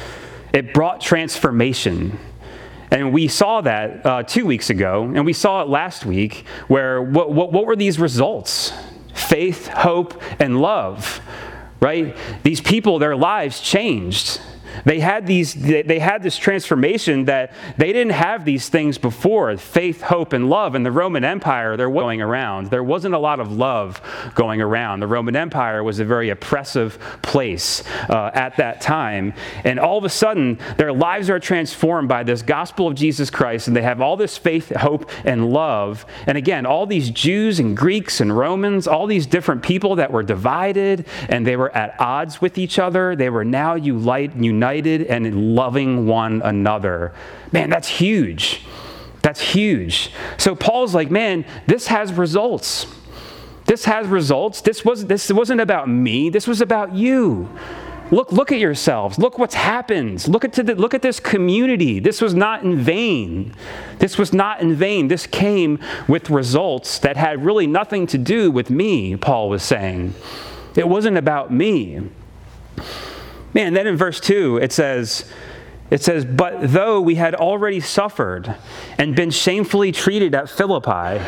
It 0.54 0.74
brought 0.74 1.02
transformation. 1.02 2.18
And 2.92 3.12
we 3.12 3.28
saw 3.28 3.62
that 3.62 4.06
uh, 4.06 4.24
two 4.24 4.46
weeks 4.46 4.70
ago, 4.70 5.12
and 5.16 5.26
we 5.26 5.34
saw 5.34 5.64
it 5.64 5.68
last 5.68 6.06
week, 6.06 6.46
where 6.68 7.02
what, 7.02 7.32
what, 7.32 7.52
what 7.52 7.66
were 7.66 7.76
these 7.76 7.98
results? 7.98 8.72
Faith, 9.16 9.68
hope, 9.68 10.22
and 10.40 10.62
love 10.62 11.20
right? 11.84 12.16
These 12.44 12.62
people, 12.62 12.98
their 12.98 13.16
lives 13.16 13.60
changed. 13.60 14.40
They 14.86 15.00
had, 15.00 15.28
these, 15.28 15.54
they 15.54 16.00
had 16.00 16.24
this 16.24 16.38
transformation 16.38 17.26
that 17.26 17.54
they 17.78 17.94
didn't 17.94 18.14
have 18.14 18.46
these 18.46 18.70
things 18.70 18.98
before 18.98 19.56
faith, 19.58 20.02
hope, 20.02 20.34
and 20.34 20.50
love. 20.50 20.76
In 20.76 20.84
the 20.84 20.92
Roman 20.92 21.24
Empire, 21.24 21.78
they're 21.78 21.90
going 21.92 22.22
around. 22.22 22.70
There 22.70 22.84
wasn't 22.84 23.16
a 23.16 23.20
lot 23.20 23.40
of 23.40 23.52
love 23.52 24.02
going 24.36 24.62
around. 24.62 25.00
The 25.00 25.08
Roman 25.08 25.36
Empire 25.36 25.84
was 25.84 26.00
a 26.00 26.06
very 26.06 26.30
oppressive 26.30 27.00
place 27.22 27.84
uh, 28.10 28.32
at 28.34 28.58
that 28.58 28.82
time. 28.82 29.34
And 29.64 29.80
all 29.80 29.98
of 29.98 30.04
a 30.04 30.10
sudden, 30.10 30.60
their 30.78 30.94
lives 30.94 31.30
are 31.30 31.40
transformed 31.40 32.10
by 32.10 32.24
this 32.24 32.42
gospel 32.42 32.88
of 32.88 32.96
Jesus 32.96 33.30
Christ, 33.30 33.68
and 33.68 33.76
they 33.76 33.82
have 33.82 34.02
all 34.02 34.18
this 34.18 34.38
faith, 34.38 34.76
hope, 34.76 35.10
and 35.26 35.52
love. 35.52 36.06
And 36.28 36.38
again, 36.38 36.66
all 36.66 36.86
these 36.86 37.10
Jews 37.10 37.60
and 37.60 37.76
Greeks 37.76 38.22
and 38.22 38.36
Romans, 38.36 38.88
all 38.88 39.08
these 39.08 39.26
different 39.26 39.64
people 39.64 39.96
that 39.96 40.12
were 40.12 40.24
divided 40.24 41.06
and 41.30 41.46
they 41.46 41.56
were 41.56 41.76
at 41.76 42.00
odds 42.00 42.42
with 42.42 42.58
each 42.58 42.80
other, 42.80 43.16
they 43.16 43.30
were 43.30 43.46
now 43.46 43.76
united 43.76 44.34
united 44.74 45.08
and 45.08 45.56
loving 45.56 46.08
one 46.08 46.42
another. 46.42 47.14
Man, 47.52 47.70
that's 47.70 47.88
huge. 47.88 48.62
That's 49.22 49.42
huge. 49.42 50.12
So 50.38 50.56
Paul's 50.56 50.94
like, 50.94 51.10
man, 51.10 51.46
this 51.68 51.88
has 51.88 52.14
results. 52.14 52.88
This 53.66 53.86
has 53.86 54.08
results. 54.08 54.62
This, 54.62 54.84
was, 54.84 55.06
this 55.06 55.32
wasn't 55.32 55.62
about 55.62 55.88
me, 55.88 56.30
this 56.30 56.48
was 56.48 56.62
about 56.62 56.94
you. 56.94 57.50
Look, 58.12 58.32
look 58.32 58.52
at 58.52 58.60
yourselves. 58.60 59.18
Look 59.18 59.40
what's 59.40 59.56
happened. 59.56 60.28
Look 60.28 60.44
at, 60.44 60.54
the, 60.54 60.76
look 60.76 60.94
at 60.94 61.02
this 61.02 61.20
community. 61.20 62.00
This 62.00 62.22
was 62.22 62.36
not 62.36 62.64
in 62.64 62.78
vain. 62.78 63.56
This 63.98 64.20
was 64.20 64.34
not 64.34 64.60
in 64.62 64.76
vain. 64.76 65.08
This 65.08 65.26
came 65.26 65.80
with 66.08 66.30
results 66.30 67.00
that 67.00 67.18
had 67.18 67.44
really 67.44 67.66
nothing 67.66 68.06
to 68.08 68.18
do 68.20 68.52
with 68.52 68.70
me, 68.70 69.16
Paul 69.16 69.50
was 69.50 69.64
saying. 69.64 70.14
It 70.76 70.88
wasn't 70.88 71.18
about 71.18 71.52
me. 71.52 72.02
Man, 73.54 73.74
then 73.74 73.86
in 73.86 73.96
verse 73.96 74.20
2, 74.20 74.58
it 74.58 74.72
says, 74.72 75.26
it 75.92 76.02
says, 76.02 76.26
But 76.26 76.72
though 76.74 77.00
we 77.00 77.16
had 77.16 77.36
already 77.36 77.80
suffered 77.80 78.56
and 78.98 79.16
been 79.16 79.30
shamefully 79.30 79.92
treated 79.92 80.34
at 80.34 80.50
Philippi, 80.50 81.24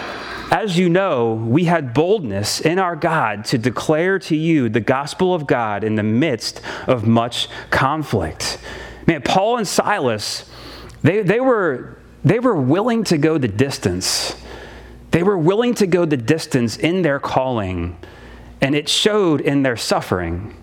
as 0.52 0.78
you 0.78 0.90
know, 0.90 1.34
we 1.34 1.66
had 1.66 1.94
boldness 1.94 2.62
in 2.62 2.80
our 2.80 2.96
God 2.96 3.46
to 3.46 3.58
declare 3.58 4.18
to 4.20 4.36
you 4.36 4.70
the 4.70 4.80
gospel 4.80 5.34
of 5.36 5.46
God 5.46 5.84
in 5.84 5.96
the 5.96 6.04
midst 6.04 6.62
of 6.88 7.06
much 7.06 7.48
conflict. 7.70 8.58
Man, 9.06 9.22
Paul 9.22 9.58
and 9.58 9.68
Silas, 9.68 10.50
they, 11.04 11.22
they, 11.22 11.40
were, 11.40 12.00
they 12.24 12.40
were 12.40 12.56
willing 12.56 13.04
to 13.06 13.20
go 13.20 13.38
the 13.38 13.48
distance. 13.48 14.36
They 15.12 15.22
were 15.22 15.38
willing 15.38 15.76
to 15.76 15.88
go 15.88 16.06
the 16.06 16.18
distance 16.18 16.78
in 16.78 17.04
their 17.04 17.20
calling, 17.20 17.98
and 18.62 18.76
it 18.76 18.90
showed 18.90 19.42
in 19.42 19.62
their 19.62 19.78
suffering 19.78 20.56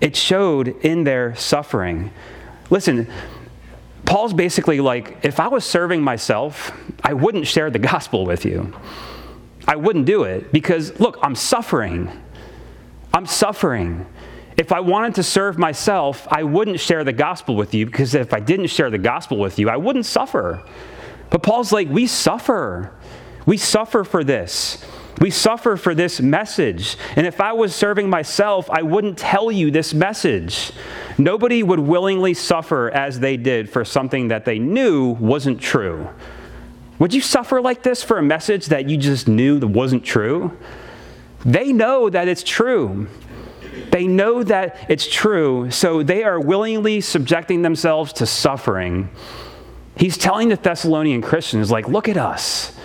it 0.00 0.16
showed 0.16 0.68
in 0.84 1.04
their 1.04 1.34
suffering. 1.36 2.10
Listen, 2.70 3.10
Paul's 4.04 4.32
basically 4.32 4.80
like, 4.80 5.18
if 5.24 5.40
I 5.40 5.48
was 5.48 5.64
serving 5.64 6.02
myself, 6.02 6.72
I 7.02 7.12
wouldn't 7.12 7.46
share 7.46 7.70
the 7.70 7.78
gospel 7.78 8.24
with 8.24 8.44
you. 8.44 8.72
I 9.66 9.76
wouldn't 9.76 10.06
do 10.06 10.22
it 10.24 10.52
because, 10.52 10.98
look, 11.00 11.18
I'm 11.22 11.34
suffering. 11.34 12.10
I'm 13.12 13.26
suffering. 13.26 14.06
If 14.56 14.72
I 14.72 14.80
wanted 14.80 15.16
to 15.16 15.22
serve 15.22 15.58
myself, 15.58 16.26
I 16.30 16.44
wouldn't 16.44 16.80
share 16.80 17.02
the 17.02 17.12
gospel 17.12 17.56
with 17.56 17.74
you 17.74 17.84
because 17.84 18.14
if 18.14 18.32
I 18.32 18.40
didn't 18.40 18.68
share 18.68 18.90
the 18.90 18.98
gospel 18.98 19.38
with 19.38 19.58
you, 19.58 19.68
I 19.68 19.76
wouldn't 19.76 20.06
suffer. 20.06 20.62
But 21.30 21.42
Paul's 21.42 21.72
like, 21.72 21.88
we 21.88 22.06
suffer. 22.06 22.92
We 23.44 23.56
suffer 23.56 24.04
for 24.04 24.22
this. 24.22 24.84
We 25.20 25.30
suffer 25.30 25.76
for 25.76 25.94
this 25.94 26.20
message. 26.20 26.96
And 27.16 27.26
if 27.26 27.40
I 27.40 27.52
was 27.52 27.74
serving 27.74 28.10
myself, 28.10 28.68
I 28.70 28.82
wouldn't 28.82 29.16
tell 29.16 29.50
you 29.50 29.70
this 29.70 29.94
message. 29.94 30.72
Nobody 31.16 31.62
would 31.62 31.80
willingly 31.80 32.34
suffer 32.34 32.90
as 32.90 33.20
they 33.20 33.36
did 33.36 33.70
for 33.70 33.84
something 33.84 34.28
that 34.28 34.44
they 34.44 34.58
knew 34.58 35.12
wasn't 35.12 35.60
true. 35.60 36.08
Would 36.98 37.14
you 37.14 37.20
suffer 37.20 37.60
like 37.60 37.82
this 37.82 38.02
for 38.02 38.18
a 38.18 38.22
message 38.22 38.66
that 38.66 38.88
you 38.88 38.96
just 38.96 39.26
knew 39.26 39.58
that 39.58 39.66
wasn't 39.66 40.04
true? 40.04 40.56
They 41.44 41.72
know 41.72 42.10
that 42.10 42.28
it's 42.28 42.42
true. 42.42 43.06
They 43.90 44.06
know 44.06 44.42
that 44.42 44.76
it's 44.88 45.06
true, 45.06 45.70
so 45.70 46.02
they 46.02 46.24
are 46.24 46.40
willingly 46.40 47.00
subjecting 47.00 47.62
themselves 47.62 48.12
to 48.14 48.26
suffering. 48.26 49.10
He's 49.96 50.18
telling 50.18 50.48
the 50.50 50.56
Thessalonian 50.56 51.22
Christians, 51.22 51.70
like, 51.70 51.88
look 51.88 52.08
at 52.08 52.16
us. 52.16 52.75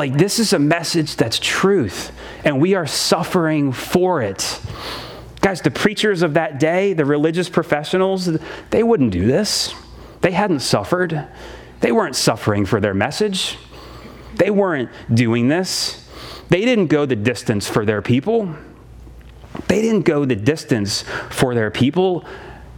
Like, 0.00 0.16
this 0.16 0.38
is 0.38 0.54
a 0.54 0.58
message 0.58 1.16
that's 1.16 1.38
truth, 1.38 2.10
and 2.42 2.58
we 2.58 2.72
are 2.74 2.86
suffering 2.86 3.70
for 3.70 4.22
it. 4.22 4.58
Guys, 5.42 5.60
the 5.60 5.70
preachers 5.70 6.22
of 6.22 6.32
that 6.32 6.58
day, 6.58 6.94
the 6.94 7.04
religious 7.04 7.50
professionals, 7.50 8.30
they 8.70 8.82
wouldn't 8.82 9.10
do 9.12 9.26
this. 9.26 9.74
They 10.22 10.30
hadn't 10.30 10.60
suffered. 10.60 11.28
They 11.80 11.92
weren't 11.92 12.16
suffering 12.16 12.64
for 12.64 12.80
their 12.80 12.94
message. 12.94 13.58
They 14.36 14.48
weren't 14.48 14.88
doing 15.12 15.48
this. 15.48 16.08
They 16.48 16.64
didn't 16.64 16.86
go 16.86 17.04
the 17.04 17.14
distance 17.14 17.68
for 17.68 17.84
their 17.84 18.00
people. 18.00 18.54
They 19.68 19.82
didn't 19.82 20.06
go 20.06 20.24
the 20.24 20.34
distance 20.34 21.04
for 21.28 21.54
their 21.54 21.70
people. 21.70 22.24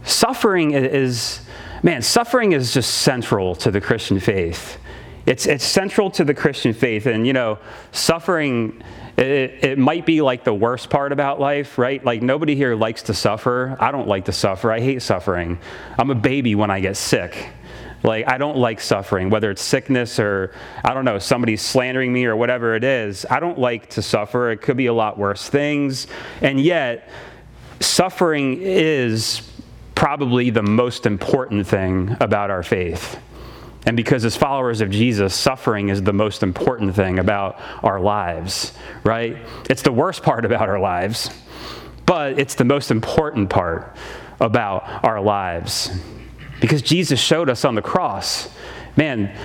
Suffering 0.03 0.71
is, 0.71 1.39
man, 1.83 2.01
suffering 2.01 2.51
is 2.51 2.73
just 2.73 2.95
central 2.95 3.55
to 3.55 3.71
the 3.71 3.79
Christian 3.79 4.19
faith. 4.19 4.77
It's, 5.25 5.45
it's 5.45 5.63
central 5.63 6.11
to 6.11 6.23
the 6.23 6.33
Christian 6.33 6.73
faith. 6.73 7.05
And, 7.05 7.25
you 7.25 7.33
know, 7.33 7.59
suffering, 7.91 8.83
it, 9.17 9.63
it 9.63 9.77
might 9.77 10.05
be 10.05 10.21
like 10.21 10.43
the 10.43 10.53
worst 10.53 10.89
part 10.89 11.11
about 11.11 11.39
life, 11.39 11.77
right? 11.77 12.03
Like, 12.03 12.21
nobody 12.21 12.55
here 12.55 12.75
likes 12.75 13.03
to 13.03 13.13
suffer. 13.13 13.77
I 13.79 13.91
don't 13.91 14.07
like 14.07 14.25
to 14.25 14.33
suffer. 14.33 14.71
I 14.71 14.79
hate 14.79 15.01
suffering. 15.01 15.59
I'm 15.97 16.09
a 16.09 16.15
baby 16.15 16.55
when 16.55 16.69
I 16.69 16.79
get 16.79 16.97
sick. 16.97 17.49
Like, 18.03 18.27
I 18.27 18.37
don't 18.37 18.57
like 18.57 18.81
suffering, 18.81 19.29
whether 19.29 19.49
it's 19.49 19.61
sickness 19.61 20.19
or, 20.19 20.53
I 20.83 20.93
don't 20.93 21.05
know, 21.05 21.19
somebody 21.19 21.55
slandering 21.55 22.11
me 22.11 22.25
or 22.25 22.35
whatever 22.35 22.75
it 22.75 22.83
is. 22.83 23.25
I 23.29 23.39
don't 23.39 23.57
like 23.57 23.91
to 23.91 24.01
suffer. 24.01 24.51
It 24.51 24.61
could 24.61 24.75
be 24.75 24.87
a 24.87 24.93
lot 24.93 25.17
worse 25.17 25.47
things. 25.47 26.07
And 26.41 26.59
yet, 26.59 27.09
suffering 27.79 28.59
is 28.61 29.49
probably 29.95 30.49
the 30.49 30.63
most 30.63 31.05
important 31.05 31.65
thing 31.65 32.17
about 32.19 32.51
our 32.51 32.61
faith. 32.61 33.17
And 33.85 33.97
because 33.97 34.23
as 34.23 34.37
followers 34.37 34.81
of 34.81 34.89
Jesus, 34.89 35.35
suffering 35.35 35.89
is 35.89 36.01
the 36.01 36.13
most 36.13 36.41
important 36.41 36.95
thing 36.95 37.19
about 37.19 37.59
our 37.83 37.99
lives, 37.99 38.73
right? 39.03 39.37
It's 39.69 39.81
the 39.81 39.91
worst 39.91 40.23
part 40.23 40.45
about 40.45 40.69
our 40.69 40.79
lives, 40.79 41.29
but 42.05 42.39
it's 42.39 42.55
the 42.55 42.63
most 42.63 42.91
important 42.91 43.49
part 43.49 43.95
about 44.39 45.03
our 45.03 45.21
lives. 45.21 45.89
Because 46.61 46.81
Jesus 46.81 47.19
showed 47.19 47.49
us 47.49 47.65
on 47.65 47.75
the 47.75 47.81
cross, 47.81 48.49
man, 48.95 49.35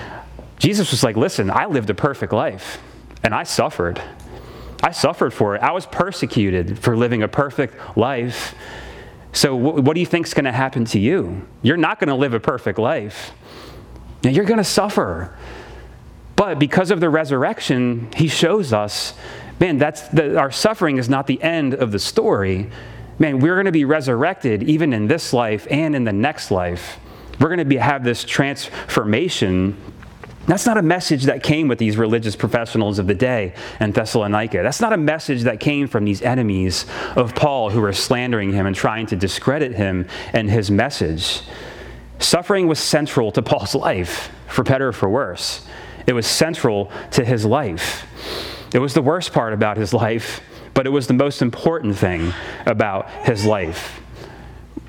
Jesus 0.57 0.91
was 0.91 1.03
like, 1.03 1.17
listen, 1.17 1.49
I 1.49 1.65
lived 1.65 1.89
a 1.89 1.93
perfect 1.93 2.31
life. 2.31 2.79
And 3.23 3.33
I 3.33 3.43
suffered. 3.43 4.01
I 4.81 4.91
suffered 4.91 5.33
for 5.33 5.55
it. 5.55 5.61
I 5.61 5.71
was 5.71 5.85
persecuted 5.85 6.79
for 6.79 6.95
living 6.95 7.23
a 7.23 7.27
perfect 7.27 7.97
life. 7.97 8.55
So, 9.33 9.55
what 9.55 9.93
do 9.93 9.99
you 9.99 10.05
think 10.05 10.25
is 10.25 10.33
going 10.33 10.45
to 10.45 10.51
happen 10.51 10.85
to 10.85 10.99
you? 10.99 11.45
You're 11.61 11.77
not 11.77 11.99
going 11.99 12.07
to 12.07 12.15
live 12.15 12.33
a 12.33 12.39
perfect 12.39 12.79
life. 12.79 13.31
Now, 14.23 14.29
you're 14.29 14.45
going 14.45 14.57
to 14.57 14.63
suffer. 14.63 15.35
But 16.35 16.59
because 16.59 16.91
of 16.91 16.99
the 16.99 17.09
resurrection, 17.09 18.09
he 18.15 18.27
shows 18.27 18.71
us, 18.71 19.13
man, 19.59 19.77
that's 19.77 20.07
the, 20.09 20.37
our 20.37 20.51
suffering 20.51 20.97
is 20.97 21.09
not 21.09 21.27
the 21.27 21.41
end 21.41 21.73
of 21.73 21.91
the 21.91 21.99
story. 21.99 22.69
Man, 23.17 23.39
we're 23.39 23.55
going 23.55 23.65
to 23.65 23.71
be 23.71 23.85
resurrected 23.85 24.63
even 24.63 24.93
in 24.93 25.07
this 25.07 25.33
life 25.33 25.67
and 25.69 25.95
in 25.95 26.05
the 26.05 26.13
next 26.13 26.51
life. 26.51 26.99
We're 27.39 27.49
going 27.49 27.59
to 27.59 27.65
be, 27.65 27.77
have 27.77 28.03
this 28.03 28.23
transformation 28.23 29.75
that's 30.49 30.65
not 30.65 30.77
a 30.77 30.81
message 30.81 31.25
that 31.25 31.43
came 31.43 31.67
with 31.67 31.77
these 31.77 31.95
religious 31.95 32.35
professionals 32.35 32.97
of 32.97 33.05
the 33.05 33.13
day 33.13 33.53
in 33.79 33.91
Thessalonica. 33.91 34.63
That's 34.63 34.81
not 34.81 34.91
a 34.93 34.97
message 34.97 35.43
that 35.43 35.59
came 35.59 35.87
from 35.87 36.05
these 36.05 36.23
enemies 36.23 36.87
of 37.15 37.35
Paul 37.35 37.69
who 37.69 37.81
were 37.81 37.93
slandering 37.93 38.51
him 38.51 38.65
and 38.65 38.75
trying 38.75 39.05
to 39.07 39.15
discredit 39.15 39.75
him 39.75 40.07
and 40.33 40.49
his 40.49 40.71
message. 40.71 41.43
Suffering 42.19 42.67
was 42.67 42.79
central 42.79 43.31
to 43.31 43.41
Paul's 43.41 43.75
life, 43.75 44.31
for 44.47 44.63
better 44.63 44.89
or 44.89 44.93
for 44.93 45.09
worse. 45.09 45.65
It 46.05 46.13
was 46.13 46.27
central 46.27 46.91
to 47.11 47.23
his 47.23 47.45
life. 47.45 48.05
It 48.73 48.79
was 48.79 48.93
the 48.93 49.01
worst 49.01 49.33
part 49.33 49.53
about 49.53 49.77
his 49.77 49.93
life, 49.93 50.41
but 50.73 50.85
it 50.85 50.89
was 50.89 51.07
the 51.07 51.13
most 51.13 51.41
important 51.41 51.97
thing 51.97 52.33
about 52.65 53.09
his 53.09 53.45
life. 53.45 54.01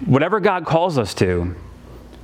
Whatever 0.05 0.41
God 0.41 0.67
calls 0.67 0.99
us 0.99 1.15
to, 1.15 1.55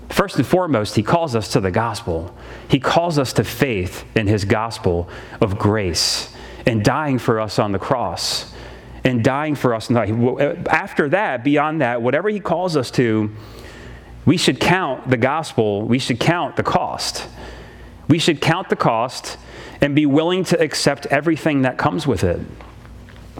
First 0.08 0.36
and 0.36 0.46
foremost, 0.46 0.94
he 0.94 1.02
calls 1.02 1.34
us 1.34 1.52
to 1.52 1.60
the 1.60 1.70
gospel. 1.70 2.34
He 2.68 2.78
calls 2.78 3.18
us 3.18 3.32
to 3.34 3.44
faith 3.44 4.04
in 4.16 4.26
his 4.26 4.44
gospel 4.44 5.08
of 5.40 5.58
grace 5.58 6.34
and 6.64 6.84
dying 6.84 7.18
for 7.18 7.40
us 7.40 7.58
on 7.58 7.72
the 7.72 7.78
cross 7.78 8.52
and 9.04 9.22
dying 9.22 9.54
for 9.54 9.74
us. 9.74 9.90
After 9.90 11.08
that, 11.10 11.44
beyond 11.44 11.80
that, 11.80 12.02
whatever 12.02 12.28
he 12.28 12.40
calls 12.40 12.76
us 12.76 12.90
to, 12.92 13.30
we 14.26 14.36
should 14.36 14.60
count 14.60 15.08
the 15.08 15.16
gospel, 15.16 15.82
we 15.82 15.98
should 15.98 16.20
count 16.20 16.56
the 16.56 16.62
cost. 16.62 17.26
We 18.08 18.18
should 18.18 18.40
count 18.40 18.68
the 18.68 18.76
cost 18.76 19.38
and 19.80 19.94
be 19.94 20.06
willing 20.06 20.44
to 20.44 20.60
accept 20.60 21.06
everything 21.06 21.62
that 21.62 21.78
comes 21.78 22.06
with 22.06 22.22
it. 22.22 22.40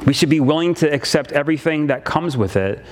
We 0.06 0.12
should 0.12 0.30
be 0.30 0.40
willing 0.40 0.74
to 0.76 0.92
accept 0.92 1.32
everything 1.32 1.86
that 1.88 2.04
comes 2.04 2.36
with 2.36 2.56
it 2.56 2.84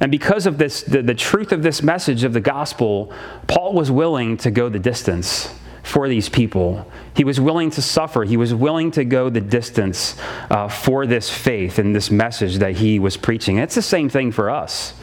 and 0.00 0.10
because 0.10 0.46
of 0.46 0.58
this, 0.58 0.82
the, 0.82 1.02
the 1.02 1.14
truth 1.14 1.52
of 1.52 1.62
this 1.62 1.82
message 1.82 2.24
of 2.24 2.32
the 2.32 2.40
gospel, 2.40 3.12
Paul 3.46 3.74
was 3.74 3.90
willing 3.90 4.36
to 4.38 4.50
go 4.50 4.68
the 4.68 4.78
distance 4.78 5.54
for 5.82 6.08
these 6.08 6.28
people. 6.28 6.90
He 7.14 7.24
was 7.24 7.40
willing 7.40 7.70
to 7.70 7.82
suffer. 7.82 8.24
He 8.24 8.36
was 8.36 8.54
willing 8.54 8.90
to 8.92 9.04
go 9.04 9.30
the 9.30 9.40
distance 9.40 10.16
uh, 10.50 10.68
for 10.68 11.06
this 11.06 11.30
faith 11.30 11.78
and 11.78 11.94
this 11.94 12.10
message 12.10 12.56
that 12.56 12.76
he 12.76 12.98
was 12.98 13.16
preaching. 13.16 13.58
It's 13.58 13.74
the 13.74 13.82
same 13.82 14.08
thing 14.08 14.32
for 14.32 14.50
us. 14.50 14.94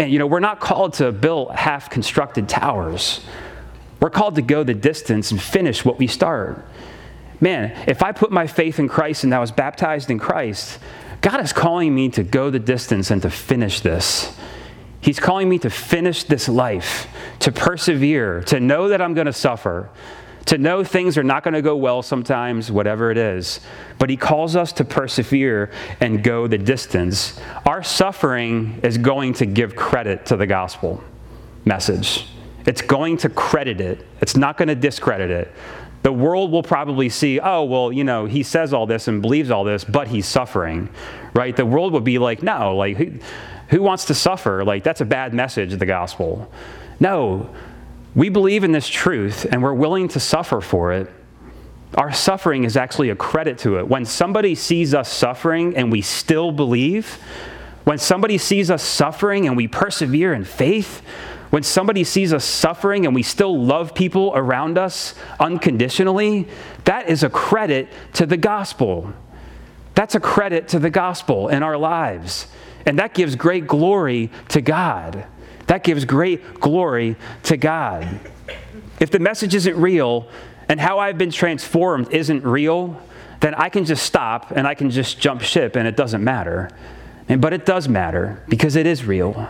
Man, 0.00 0.10
you 0.10 0.18
know, 0.18 0.26
we're 0.26 0.40
not 0.40 0.60
called 0.60 0.94
to 0.94 1.12
build 1.12 1.50
half 1.50 1.90
constructed 1.90 2.48
towers. 2.48 3.20
We're 4.00 4.08
called 4.08 4.36
to 4.36 4.40
go 4.40 4.64
the 4.64 4.72
distance 4.72 5.30
and 5.30 5.38
finish 5.38 5.84
what 5.84 5.98
we 5.98 6.06
start. 6.06 6.64
Man, 7.38 7.76
if 7.86 8.02
I 8.02 8.12
put 8.12 8.32
my 8.32 8.46
faith 8.46 8.78
in 8.78 8.88
Christ 8.88 9.24
and 9.24 9.34
I 9.34 9.40
was 9.40 9.52
baptized 9.52 10.10
in 10.10 10.18
Christ, 10.18 10.78
God 11.20 11.42
is 11.42 11.52
calling 11.52 11.94
me 11.94 12.08
to 12.12 12.22
go 12.22 12.48
the 12.48 12.58
distance 12.58 13.10
and 13.10 13.20
to 13.20 13.28
finish 13.28 13.80
this. 13.80 14.34
He's 15.02 15.20
calling 15.20 15.50
me 15.50 15.58
to 15.58 15.68
finish 15.68 16.24
this 16.24 16.48
life, 16.48 17.06
to 17.40 17.52
persevere, 17.52 18.40
to 18.44 18.58
know 18.58 18.88
that 18.88 19.02
I'm 19.02 19.12
going 19.12 19.26
to 19.26 19.34
suffer, 19.34 19.90
to 20.46 20.58
know 20.58 20.82
things 20.82 21.16
are 21.18 21.22
not 21.22 21.44
going 21.44 21.54
to 21.54 21.62
go 21.62 21.76
well 21.76 22.02
sometimes, 22.02 22.70
whatever 22.72 23.10
it 23.10 23.18
is. 23.18 23.60
But 23.98 24.10
He 24.10 24.16
calls 24.16 24.56
us 24.56 24.72
to 24.74 24.84
persevere 24.84 25.70
and 26.00 26.22
go 26.22 26.46
the 26.46 26.58
distance. 26.58 27.40
Our 27.66 27.82
suffering 27.82 28.80
is 28.82 28.98
going 28.98 29.34
to 29.34 29.46
give 29.46 29.76
credit 29.76 30.26
to 30.26 30.36
the 30.36 30.46
gospel 30.46 31.02
message, 31.64 32.26
it's 32.66 32.82
going 32.82 33.16
to 33.18 33.28
credit 33.28 33.80
it, 33.80 34.06
it's 34.20 34.36
not 34.36 34.56
going 34.56 34.68
to 34.68 34.74
discredit 34.74 35.30
it. 35.30 35.52
The 36.02 36.12
world 36.12 36.50
will 36.50 36.62
probably 36.62 37.10
see, 37.10 37.40
oh, 37.40 37.64
well, 37.64 37.92
you 37.92 38.04
know, 38.04 38.24
he 38.24 38.42
says 38.42 38.72
all 38.72 38.86
this 38.86 39.06
and 39.06 39.20
believes 39.20 39.50
all 39.50 39.64
this, 39.64 39.84
but 39.84 40.08
he's 40.08 40.26
suffering, 40.26 40.88
right? 41.34 41.54
The 41.54 41.66
world 41.66 41.92
would 41.92 42.04
be 42.04 42.18
like, 42.18 42.42
no, 42.42 42.74
like, 42.74 42.96
who, 42.96 43.12
who 43.68 43.82
wants 43.82 44.06
to 44.06 44.14
suffer? 44.14 44.64
Like, 44.64 44.82
that's 44.82 45.02
a 45.02 45.04
bad 45.04 45.34
message, 45.34 45.78
the 45.78 45.84
gospel. 45.84 46.50
No, 47.00 47.50
we 48.14 48.28
believe 48.28 48.64
in 48.64 48.72
this 48.72 48.88
truth 48.88 49.46
and 49.50 49.62
we're 49.62 49.74
willing 49.74 50.08
to 50.08 50.20
suffer 50.20 50.60
for 50.60 50.92
it. 50.92 51.10
Our 51.94 52.12
suffering 52.12 52.64
is 52.64 52.76
actually 52.76 53.10
a 53.10 53.16
credit 53.16 53.58
to 53.58 53.78
it. 53.78 53.88
When 53.88 54.04
somebody 54.04 54.54
sees 54.54 54.94
us 54.94 55.12
suffering 55.12 55.76
and 55.76 55.90
we 55.90 56.02
still 56.02 56.52
believe, 56.52 57.18
when 57.84 57.98
somebody 57.98 58.38
sees 58.38 58.70
us 58.70 58.82
suffering 58.82 59.46
and 59.46 59.56
we 59.56 59.66
persevere 59.66 60.32
in 60.32 60.44
faith, 60.44 61.02
when 61.50 61.64
somebody 61.64 62.04
sees 62.04 62.32
us 62.32 62.44
suffering 62.44 63.06
and 63.06 63.14
we 63.14 63.24
still 63.24 63.60
love 63.60 63.92
people 63.92 64.32
around 64.36 64.78
us 64.78 65.14
unconditionally, 65.40 66.46
that 66.84 67.08
is 67.08 67.24
a 67.24 67.30
credit 67.30 67.88
to 68.14 68.24
the 68.24 68.36
gospel. 68.36 69.12
That's 69.94 70.14
a 70.14 70.20
credit 70.20 70.68
to 70.68 70.78
the 70.78 70.90
gospel 70.90 71.48
in 71.48 71.64
our 71.64 71.76
lives. 71.76 72.46
And 72.86 72.98
that 73.00 73.14
gives 73.14 73.34
great 73.34 73.66
glory 73.66 74.30
to 74.50 74.60
God. 74.60 75.26
That 75.70 75.84
gives 75.84 76.04
great 76.04 76.54
glory 76.54 77.14
to 77.44 77.56
God. 77.56 78.18
If 78.98 79.12
the 79.12 79.20
message 79.20 79.54
isn't 79.54 79.76
real 79.76 80.28
and 80.68 80.80
how 80.80 80.98
I've 80.98 81.16
been 81.16 81.30
transformed 81.30 82.10
isn't 82.10 82.42
real, 82.42 83.00
then 83.38 83.54
I 83.54 83.68
can 83.68 83.84
just 83.84 84.02
stop 84.04 84.50
and 84.50 84.66
I 84.66 84.74
can 84.74 84.90
just 84.90 85.20
jump 85.20 85.42
ship 85.42 85.76
and 85.76 85.86
it 85.86 85.96
doesn't 85.96 86.24
matter. 86.24 86.70
And, 87.28 87.40
But 87.40 87.52
it 87.52 87.66
does 87.66 87.88
matter 87.88 88.42
because 88.48 88.74
it 88.74 88.84
is 88.84 89.04
real. 89.04 89.48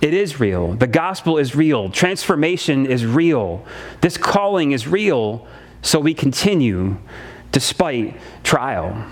It 0.00 0.14
is 0.14 0.38
real. 0.38 0.74
The 0.74 0.86
gospel 0.86 1.38
is 1.38 1.56
real. 1.56 1.90
Transformation 1.90 2.86
is 2.86 3.04
real. 3.04 3.66
This 4.00 4.16
calling 4.16 4.70
is 4.70 4.86
real. 4.86 5.44
So 5.82 5.98
we 5.98 6.14
continue 6.14 6.98
despite 7.50 8.16
trial. 8.44 9.08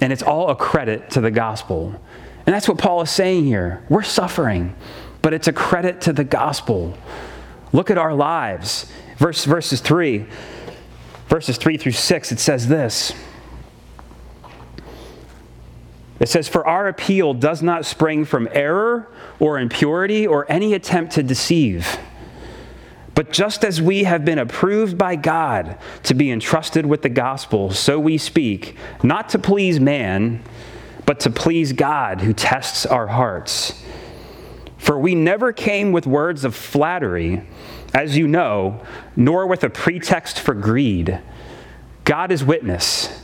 And 0.00 0.12
it's 0.12 0.22
all 0.22 0.50
a 0.50 0.54
credit 0.54 1.10
to 1.10 1.20
the 1.20 1.32
gospel. 1.32 2.00
And 2.46 2.54
that's 2.54 2.68
what 2.68 2.78
Paul 2.78 3.02
is 3.02 3.10
saying 3.10 3.44
here. 3.44 3.84
We're 3.88 4.02
suffering, 4.02 4.74
but 5.22 5.32
it's 5.32 5.48
a 5.48 5.52
credit 5.52 6.00
to 6.02 6.12
the 6.12 6.24
gospel. 6.24 6.98
Look 7.72 7.90
at 7.90 7.96
our 7.96 8.12
lives. 8.12 8.92
Verse, 9.16 9.44
verses 9.44 9.80
3, 9.80 10.26
verses 11.28 11.56
3 11.56 11.76
through 11.76 11.92
6, 11.92 12.32
it 12.32 12.40
says 12.40 12.68
this. 12.68 13.14
It 16.18 16.28
says, 16.28 16.48
For 16.48 16.66
our 16.66 16.88
appeal 16.88 17.34
does 17.34 17.62
not 17.62 17.86
spring 17.86 18.24
from 18.24 18.48
error 18.52 19.08
or 19.40 19.58
impurity 19.58 20.26
or 20.26 20.50
any 20.50 20.74
attempt 20.74 21.14
to 21.14 21.22
deceive. 21.22 21.98
But 23.14 23.32
just 23.32 23.64
as 23.64 23.82
we 23.82 24.04
have 24.04 24.24
been 24.24 24.38
approved 24.38 24.96
by 24.96 25.16
God 25.16 25.78
to 26.04 26.14
be 26.14 26.30
entrusted 26.30 26.86
with 26.86 27.02
the 27.02 27.08
gospel, 27.08 27.70
so 27.72 27.98
we 27.98 28.18
speak, 28.18 28.76
not 29.02 29.28
to 29.30 29.38
please 29.38 29.78
man, 29.80 30.42
but 31.06 31.20
to 31.20 31.30
please 31.30 31.72
God 31.72 32.20
who 32.20 32.32
tests 32.32 32.86
our 32.86 33.08
hearts. 33.08 33.82
For 34.82 34.98
we 34.98 35.14
never 35.14 35.52
came 35.52 35.92
with 35.92 36.08
words 36.08 36.44
of 36.44 36.56
flattery, 36.56 37.46
as 37.94 38.16
you 38.16 38.26
know, 38.26 38.84
nor 39.14 39.46
with 39.46 39.62
a 39.62 39.70
pretext 39.70 40.40
for 40.40 40.54
greed. 40.54 41.20
God 42.02 42.32
is 42.32 42.42
witness. 42.42 43.22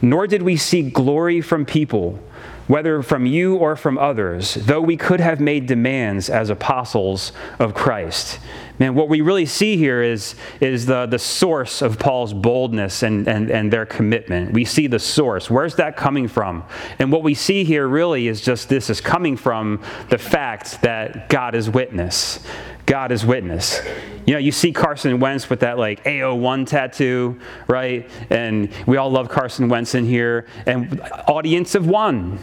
Nor 0.00 0.28
did 0.28 0.42
we 0.42 0.56
seek 0.56 0.94
glory 0.94 1.40
from 1.40 1.66
people 1.66 2.22
whether 2.68 3.02
from 3.02 3.26
you 3.26 3.56
or 3.56 3.74
from 3.74 3.98
others, 3.98 4.54
though 4.54 4.80
we 4.80 4.96
could 4.96 5.18
have 5.18 5.40
made 5.40 5.66
demands 5.66 6.30
as 6.30 6.50
apostles 6.50 7.32
of 7.58 7.74
Christ. 7.74 8.38
Man, 8.80 8.94
what 8.94 9.10
we 9.10 9.20
really 9.20 9.44
see 9.44 9.76
here 9.76 10.02
is, 10.02 10.34
is 10.58 10.86
the, 10.86 11.04
the 11.04 11.18
source 11.18 11.82
of 11.82 11.98
Paul's 11.98 12.32
boldness 12.32 13.02
and, 13.02 13.28
and, 13.28 13.50
and 13.50 13.70
their 13.70 13.84
commitment. 13.84 14.54
We 14.54 14.64
see 14.64 14.86
the 14.86 14.98
source. 14.98 15.50
Where's 15.50 15.74
that 15.74 15.98
coming 15.98 16.26
from? 16.26 16.64
And 16.98 17.12
what 17.12 17.22
we 17.22 17.34
see 17.34 17.62
here 17.62 17.86
really 17.86 18.26
is 18.26 18.40
just 18.40 18.70
this 18.70 18.88
is 18.88 19.02
coming 19.02 19.36
from 19.36 19.82
the 20.08 20.16
fact 20.16 20.80
that 20.80 21.28
God 21.28 21.54
is 21.54 21.68
witness. 21.68 22.40
God 22.86 23.12
is 23.12 23.24
witness. 23.24 23.82
You 24.26 24.32
know, 24.32 24.40
you 24.40 24.50
see 24.50 24.72
Carson 24.72 25.20
Wentz 25.20 25.50
with 25.50 25.60
that 25.60 25.76
like 25.76 26.02
AO1 26.04 26.66
tattoo, 26.66 27.38
right? 27.68 28.08
And 28.30 28.70
we 28.86 28.96
all 28.96 29.10
love 29.10 29.28
Carson 29.28 29.68
Wentz 29.68 29.94
in 29.94 30.06
here. 30.06 30.46
And 30.64 31.02
audience 31.28 31.74
of 31.74 31.86
one. 31.86 32.38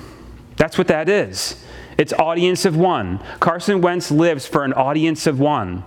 That's 0.55 0.77
what 0.77 0.87
that 0.87 1.09
is. 1.09 1.63
It's 1.97 2.13
audience 2.13 2.63
of 2.65 2.77
one. 2.77 3.19
Carson 3.39 3.81
Wentz 3.81 4.11
lives 4.11 4.45
for 4.45 4.63
an 4.63 4.73
audience 4.73 5.25
of 5.25 5.39
one. 5.39 5.83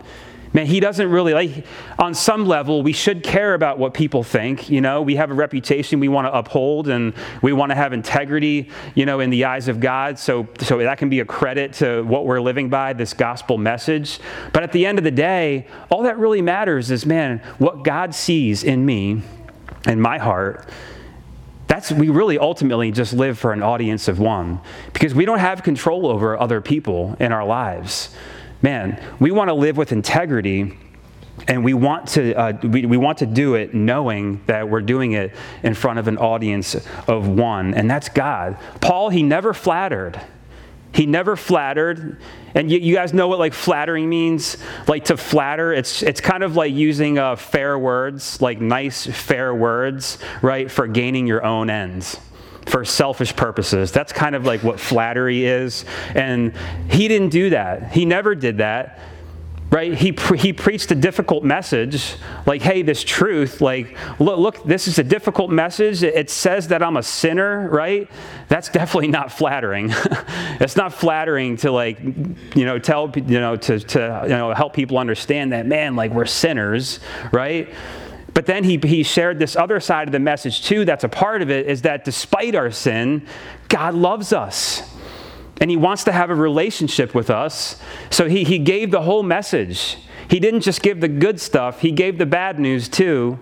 Man, 0.52 0.66
he 0.66 0.80
doesn't 0.80 1.08
really 1.08 1.32
like, 1.32 1.64
on 1.98 2.12
some 2.12 2.44
level, 2.44 2.82
we 2.82 2.92
should 2.92 3.22
care 3.22 3.54
about 3.54 3.78
what 3.78 3.94
people 3.94 4.24
think. 4.24 4.68
You 4.68 4.80
know, 4.80 5.00
we 5.00 5.14
have 5.14 5.30
a 5.30 5.34
reputation 5.34 6.00
we 6.00 6.08
want 6.08 6.26
to 6.26 6.36
uphold 6.36 6.88
and 6.88 7.14
we 7.40 7.52
want 7.52 7.70
to 7.70 7.76
have 7.76 7.92
integrity, 7.92 8.68
you 8.96 9.06
know, 9.06 9.20
in 9.20 9.30
the 9.30 9.44
eyes 9.44 9.68
of 9.68 9.78
God. 9.78 10.18
So, 10.18 10.48
so 10.58 10.78
that 10.78 10.98
can 10.98 11.08
be 11.08 11.20
a 11.20 11.24
credit 11.24 11.74
to 11.74 12.02
what 12.02 12.26
we're 12.26 12.40
living 12.40 12.68
by, 12.68 12.94
this 12.94 13.14
gospel 13.14 13.58
message. 13.58 14.18
But 14.52 14.64
at 14.64 14.72
the 14.72 14.86
end 14.86 14.98
of 14.98 15.04
the 15.04 15.12
day, 15.12 15.68
all 15.88 16.02
that 16.02 16.18
really 16.18 16.42
matters 16.42 16.90
is, 16.90 17.06
man, 17.06 17.38
what 17.58 17.84
God 17.84 18.12
sees 18.12 18.64
in 18.64 18.84
me 18.84 19.22
and 19.86 20.02
my 20.02 20.18
heart, 20.18 20.68
that's 21.68 21.92
we 21.92 22.08
really 22.08 22.36
ultimately 22.36 22.90
just 22.90 23.12
live 23.12 23.38
for 23.38 23.52
an 23.52 23.62
audience 23.62 24.08
of 24.08 24.18
one 24.18 24.60
because 24.92 25.14
we 25.14 25.24
don't 25.24 25.38
have 25.38 25.62
control 25.62 26.08
over 26.08 26.36
other 26.36 26.60
people 26.60 27.16
in 27.20 27.30
our 27.30 27.44
lives. 27.44 28.12
Man, 28.62 29.02
we 29.18 29.30
want 29.30 29.48
to 29.48 29.54
live 29.54 29.76
with 29.76 29.92
integrity 29.92 30.76
and 31.48 31.64
we 31.64 31.72
want 31.72 32.08
to 32.08 32.34
uh, 32.34 32.52
we, 32.62 32.84
we 32.84 32.98
want 32.98 33.18
to 33.18 33.26
do 33.26 33.54
it 33.54 33.72
knowing 33.72 34.42
that 34.46 34.68
we're 34.68 34.82
doing 34.82 35.12
it 35.12 35.34
in 35.62 35.72
front 35.72 35.98
of 35.98 36.06
an 36.06 36.18
audience 36.18 36.76
of 37.08 37.28
one 37.28 37.72
and 37.72 37.90
that's 37.90 38.10
god 38.10 38.58
paul 38.82 39.08
he 39.08 39.22
never 39.22 39.54
flattered 39.54 40.20
he 40.92 41.06
never 41.06 41.36
flattered. 41.36 42.18
And 42.54 42.70
you, 42.70 42.78
you, 42.78 42.94
guys 42.94 43.14
know 43.14 43.28
what 43.28 43.38
like 43.38 43.54
flattering 43.54 44.08
means? 44.08 44.56
Like 44.88 45.04
to 45.06 45.16
flatter, 45.16 45.72
it's, 45.72 46.02
it's 46.02 46.20
kind 46.20 46.42
of 46.42 46.56
like 46.56 46.72
using 46.72 47.18
uh, 47.18 47.36
fair 47.36 47.78
words, 47.78 48.40
like 48.40 48.60
nice, 48.60 49.06
fair 49.06 49.54
words, 49.54 50.18
right, 50.42 50.70
for 50.70 50.88
gaining 50.88 51.26
your 51.26 51.44
own 51.44 51.70
ends, 51.70 52.18
for 52.66 52.84
selfish 52.84 53.34
purposes. 53.34 53.92
That's 53.92 54.12
kind 54.12 54.34
of 54.34 54.44
like 54.44 54.62
what 54.62 54.78
flattery 54.78 55.44
is. 55.44 55.84
And 56.14 56.54
he 56.90 57.08
didn't 57.08 57.30
do 57.30 57.50
that. 57.50 57.92
He 57.92 58.04
never 58.04 58.34
did 58.34 58.58
that 58.58 58.98
right 59.70 59.94
he, 59.94 60.10
pre- 60.12 60.38
he 60.38 60.52
preached 60.52 60.90
a 60.90 60.94
difficult 60.94 61.44
message 61.44 62.16
like 62.44 62.60
hey 62.60 62.82
this 62.82 63.04
truth 63.04 63.60
like 63.60 63.96
look, 64.18 64.38
look 64.38 64.64
this 64.64 64.88
is 64.88 64.98
a 64.98 65.04
difficult 65.04 65.50
message 65.50 66.02
it 66.02 66.28
says 66.28 66.68
that 66.68 66.82
i'm 66.82 66.96
a 66.96 67.02
sinner 67.02 67.68
right 67.70 68.10
that's 68.48 68.68
definitely 68.68 69.08
not 69.08 69.30
flattering 69.30 69.88
it's 70.60 70.76
not 70.76 70.92
flattering 70.92 71.56
to 71.56 71.70
like 71.70 72.00
you 72.00 72.64
know 72.64 72.78
tell 72.78 73.10
you 73.14 73.40
know 73.40 73.56
to, 73.56 73.78
to 73.78 74.20
you 74.24 74.30
know 74.30 74.52
help 74.52 74.72
people 74.72 74.98
understand 74.98 75.52
that 75.52 75.66
man 75.66 75.94
like 75.94 76.10
we're 76.10 76.26
sinners 76.26 76.98
right 77.32 77.68
but 78.34 78.46
then 78.46 78.64
he, 78.64 78.78
he 78.78 79.02
shared 79.02 79.38
this 79.38 79.56
other 79.56 79.80
side 79.80 80.08
of 80.08 80.12
the 80.12 80.18
message 80.18 80.62
too 80.62 80.84
that's 80.84 81.04
a 81.04 81.08
part 81.08 81.42
of 81.42 81.50
it 81.50 81.66
is 81.66 81.82
that 81.82 82.04
despite 82.04 82.54
our 82.54 82.70
sin 82.70 83.26
god 83.68 83.94
loves 83.94 84.32
us 84.32 84.82
and 85.60 85.70
he 85.70 85.76
wants 85.76 86.04
to 86.04 86.12
have 86.12 86.30
a 86.30 86.34
relationship 86.34 87.14
with 87.14 87.28
us. 87.28 87.80
So 88.08 88.28
he, 88.28 88.44
he 88.44 88.58
gave 88.58 88.90
the 88.90 89.02
whole 89.02 89.22
message. 89.22 89.98
He 90.28 90.40
didn't 90.40 90.62
just 90.62 90.82
give 90.82 91.00
the 91.00 91.08
good 91.08 91.40
stuff, 91.40 91.80
he 91.80 91.92
gave 91.92 92.18
the 92.18 92.26
bad 92.26 92.58
news 92.58 92.88
too. 92.88 93.38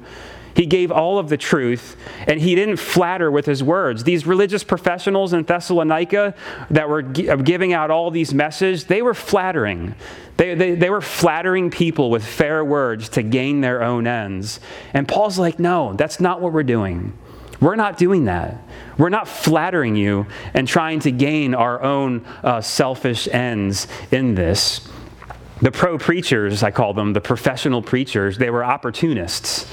He 0.58 0.66
gave 0.66 0.90
all 0.90 1.20
of 1.20 1.28
the 1.28 1.36
truth, 1.36 1.96
and 2.26 2.40
he 2.40 2.56
didn't 2.56 2.78
flatter 2.78 3.30
with 3.30 3.46
his 3.46 3.62
words. 3.62 4.02
These 4.02 4.26
religious 4.26 4.64
professionals 4.64 5.32
in 5.32 5.44
Thessalonica 5.44 6.34
that 6.70 6.88
were 6.88 7.02
giving 7.02 7.72
out 7.72 7.92
all 7.92 8.10
these 8.10 8.34
messages, 8.34 8.86
they 8.86 9.00
were 9.00 9.14
flattering. 9.14 9.94
They, 10.36 10.56
they, 10.56 10.74
they 10.74 10.90
were 10.90 11.00
flattering 11.00 11.70
people 11.70 12.10
with 12.10 12.24
fair 12.26 12.64
words 12.64 13.08
to 13.10 13.22
gain 13.22 13.60
their 13.60 13.84
own 13.84 14.08
ends. 14.08 14.58
And 14.92 15.06
Paul's 15.06 15.38
like, 15.38 15.60
no, 15.60 15.92
that's 15.92 16.18
not 16.18 16.40
what 16.40 16.52
we're 16.52 16.64
doing. 16.64 17.16
We're 17.60 17.76
not 17.76 17.96
doing 17.96 18.24
that. 18.24 18.60
We're 18.98 19.10
not 19.10 19.28
flattering 19.28 19.94
you 19.94 20.26
and 20.54 20.66
trying 20.66 20.98
to 21.00 21.12
gain 21.12 21.54
our 21.54 21.80
own 21.80 22.26
uh, 22.42 22.62
selfish 22.62 23.28
ends 23.30 23.86
in 24.10 24.34
this. 24.34 24.88
The 25.62 25.70
pro 25.70 25.98
preachers, 25.98 26.64
I 26.64 26.72
call 26.72 26.94
them, 26.94 27.12
the 27.12 27.20
professional 27.20 27.80
preachers, 27.80 28.38
they 28.38 28.50
were 28.50 28.64
opportunists. 28.64 29.72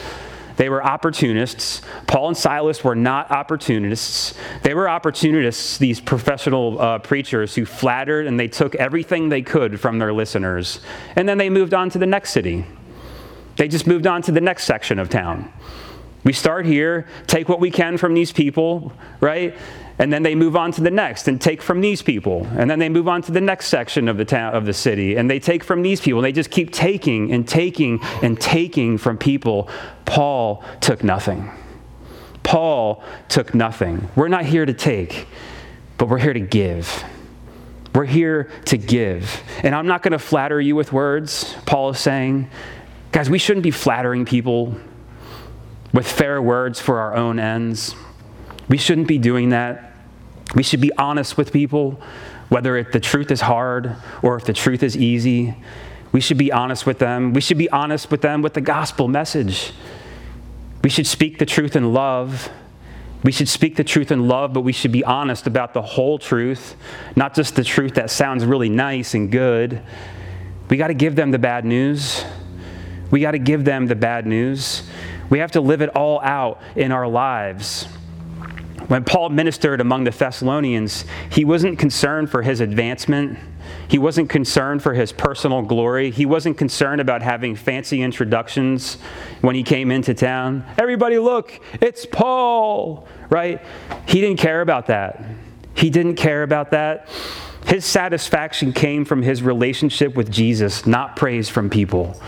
They 0.57 0.69
were 0.69 0.83
opportunists. 0.83 1.81
Paul 2.07 2.29
and 2.29 2.37
Silas 2.37 2.83
were 2.83 2.95
not 2.95 3.31
opportunists. 3.31 4.33
They 4.63 4.73
were 4.73 4.87
opportunists, 4.87 5.77
these 5.77 5.99
professional 5.99 6.79
uh, 6.79 6.99
preachers 6.99 7.55
who 7.55 7.65
flattered 7.65 8.27
and 8.27 8.39
they 8.39 8.47
took 8.47 8.75
everything 8.75 9.29
they 9.29 9.41
could 9.41 9.79
from 9.79 9.99
their 9.99 10.13
listeners. 10.13 10.79
And 11.15 11.27
then 11.27 11.37
they 11.37 11.49
moved 11.49 11.73
on 11.73 11.89
to 11.91 11.97
the 11.97 12.05
next 12.05 12.31
city. 12.31 12.65
They 13.57 13.67
just 13.67 13.87
moved 13.87 14.07
on 14.07 14.21
to 14.23 14.31
the 14.31 14.41
next 14.41 14.65
section 14.65 14.99
of 14.99 15.09
town. 15.09 15.51
We 16.25 16.33
start 16.33 16.65
here, 16.65 17.05
take 17.27 17.47
what 17.47 17.59
we 17.59 17.69
can 17.69 17.97
from 17.97 18.15
these 18.15 18.33
people, 18.33 18.91
right? 19.21 19.55
And 19.99 20.11
then 20.11 20.23
they 20.23 20.33
move 20.33 20.55
on 20.55 20.71
to 20.73 20.81
the 20.81 20.89
next 20.91 21.27
and 21.27 21.39
take 21.39 21.61
from 21.61 21.81
these 21.81 22.01
people. 22.01 22.47
And 22.57 22.69
then 22.69 22.79
they 22.79 22.89
move 22.89 23.07
on 23.07 23.21
to 23.21 23.31
the 23.31 23.39
next 23.39 23.67
section 23.67 24.09
of 24.09 24.17
the 24.17 24.25
town 24.25 24.55
of 24.55 24.65
the 24.65 24.73
city 24.73 25.15
and 25.15 25.29
they 25.29 25.39
take 25.39 25.63
from 25.63 25.83
these 25.83 26.01
people. 26.01 26.19
And 26.19 26.25
They 26.25 26.31
just 26.31 26.49
keep 26.49 26.73
taking 26.73 27.31
and 27.31 27.47
taking 27.47 27.99
and 28.23 28.41
taking 28.41 28.97
from 28.97 29.19
people. 29.19 29.69
Paul 30.05 30.63
took 30.81 31.03
nothing. 31.03 31.51
Paul 32.41 33.03
took 33.29 33.53
nothing. 33.53 34.09
We're 34.15 34.27
not 34.27 34.45
here 34.45 34.65
to 34.65 34.73
take, 34.73 35.27
but 35.97 36.09
we're 36.09 36.17
here 36.17 36.33
to 36.33 36.39
give. 36.39 37.03
We're 37.93 38.05
here 38.05 38.49
to 38.65 38.77
give. 38.77 39.43
And 39.63 39.75
I'm 39.75 39.87
not 39.87 40.01
going 40.01 40.11
to 40.11 40.19
flatter 40.19 40.59
you 40.59 40.75
with 40.75 40.91
words, 40.91 41.55
Paul 41.67 41.91
is 41.91 41.99
saying. 41.99 42.49
Guys, 43.11 43.29
we 43.29 43.37
shouldn't 43.37 43.63
be 43.63 43.71
flattering 43.71 44.25
people 44.25 44.75
with 45.95 46.05
fair 46.05 46.41
words 46.41 46.81
for 46.81 46.99
our 46.99 47.15
own 47.15 47.39
ends. 47.39 47.95
We 48.67 48.77
shouldn't 48.77 49.07
be 49.07 49.17
doing 49.17 49.49
that. 49.49 49.93
We 50.53 50.61
should 50.61 50.81
be 50.81 50.91
honest 50.97 51.37
with 51.37 51.53
people, 51.53 52.01
whether 52.49 52.83
the 52.83 52.99
truth 52.99 53.31
is 53.31 53.39
hard 53.39 53.95
or 54.21 54.35
if 54.35 54.43
the 54.43 54.51
truth 54.51 54.83
is 54.83 54.97
easy. 54.97 55.55
We 56.11 56.19
should 56.19 56.37
be 56.37 56.51
honest 56.51 56.85
with 56.85 56.99
them. 56.99 57.31
We 57.31 57.39
should 57.39 57.57
be 57.57 57.69
honest 57.69 58.11
with 58.11 58.21
them 58.21 58.41
with 58.41 58.53
the 58.53 58.61
gospel 58.61 59.07
message. 59.07 59.71
We 60.83 60.89
should 60.89 61.07
speak 61.07 61.39
the 61.39 61.45
truth 61.45 61.77
in 61.77 61.93
love. 61.93 62.49
We 63.23 63.31
should 63.31 63.47
speak 63.47 63.77
the 63.77 63.83
truth 63.85 64.11
in 64.11 64.27
love, 64.27 64.51
but 64.53 64.61
we 64.61 64.73
should 64.73 64.91
be 64.91 65.03
honest 65.03 65.47
about 65.47 65.73
the 65.73 65.81
whole 65.81 66.19
truth, 66.19 66.75
not 67.15 67.33
just 67.33 67.55
the 67.55 67.63
truth 67.63 67.95
that 67.95 68.11
sounds 68.11 68.45
really 68.45 68.69
nice 68.69 69.13
and 69.13 69.31
good. 69.31 69.81
We 70.69 70.75
got 70.75 70.87
to 70.87 70.93
give 70.93 71.15
them 71.15 71.31
the 71.31 71.39
bad 71.39 71.63
news. 71.63 72.25
We 73.11 73.21
got 73.21 73.31
to 73.31 73.39
give 73.39 73.63
them 73.63 73.87
the 73.87 73.95
bad 73.95 74.27
news. 74.27 74.83
We 75.29 75.39
have 75.39 75.51
to 75.51 75.61
live 75.61 75.81
it 75.81 75.89
all 75.95 76.21
out 76.21 76.61
in 76.75 76.91
our 76.91 77.07
lives. 77.07 77.87
When 78.87 79.03
Paul 79.03 79.29
ministered 79.29 79.81
among 79.81 80.03
the 80.03 80.11
Thessalonians, 80.11 81.05
he 81.31 81.43
wasn't 81.43 81.79
concerned 81.79 82.29
for 82.29 82.43
his 82.43 82.61
advancement. 82.61 83.39
He 83.87 83.97
wasn't 83.97 84.29
concerned 84.29 84.83
for 84.83 84.93
his 84.93 85.11
personal 85.11 85.63
glory. 85.63 86.11
He 86.11 86.27
wasn't 86.27 86.57
concerned 86.57 87.01
about 87.01 87.23
having 87.23 87.55
fancy 87.55 88.03
introductions 88.03 88.99
when 89.41 89.55
he 89.55 89.63
came 89.63 89.89
into 89.89 90.13
town. 90.13 90.63
Everybody, 90.77 91.17
look, 91.17 91.59
it's 91.81 92.05
Paul, 92.05 93.07
right? 93.29 93.59
He 94.07 94.21
didn't 94.21 94.37
care 94.37 94.61
about 94.61 94.87
that. 94.87 95.23
He 95.73 95.89
didn't 95.89 96.15
care 96.15 96.43
about 96.43 96.71
that. 96.71 97.09
His 97.65 97.85
satisfaction 97.85 98.71
came 98.71 99.03
from 99.05 99.23
his 99.23 99.41
relationship 99.41 100.15
with 100.15 100.31
Jesus, 100.31 100.85
not 100.85 101.15
praise 101.15 101.49
from 101.49 101.71
people. 101.71 102.21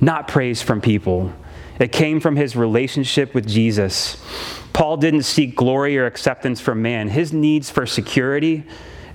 Not 0.00 0.28
praise 0.28 0.62
from 0.62 0.80
people. 0.80 1.32
It 1.82 1.90
came 1.90 2.20
from 2.20 2.36
his 2.36 2.54
relationship 2.54 3.34
with 3.34 3.44
Jesus. 3.44 4.16
Paul 4.72 4.98
didn't 4.98 5.24
seek 5.24 5.56
glory 5.56 5.98
or 5.98 6.06
acceptance 6.06 6.60
from 6.60 6.80
man. 6.80 7.08
His 7.08 7.32
needs 7.32 7.70
for 7.70 7.86
security 7.86 8.62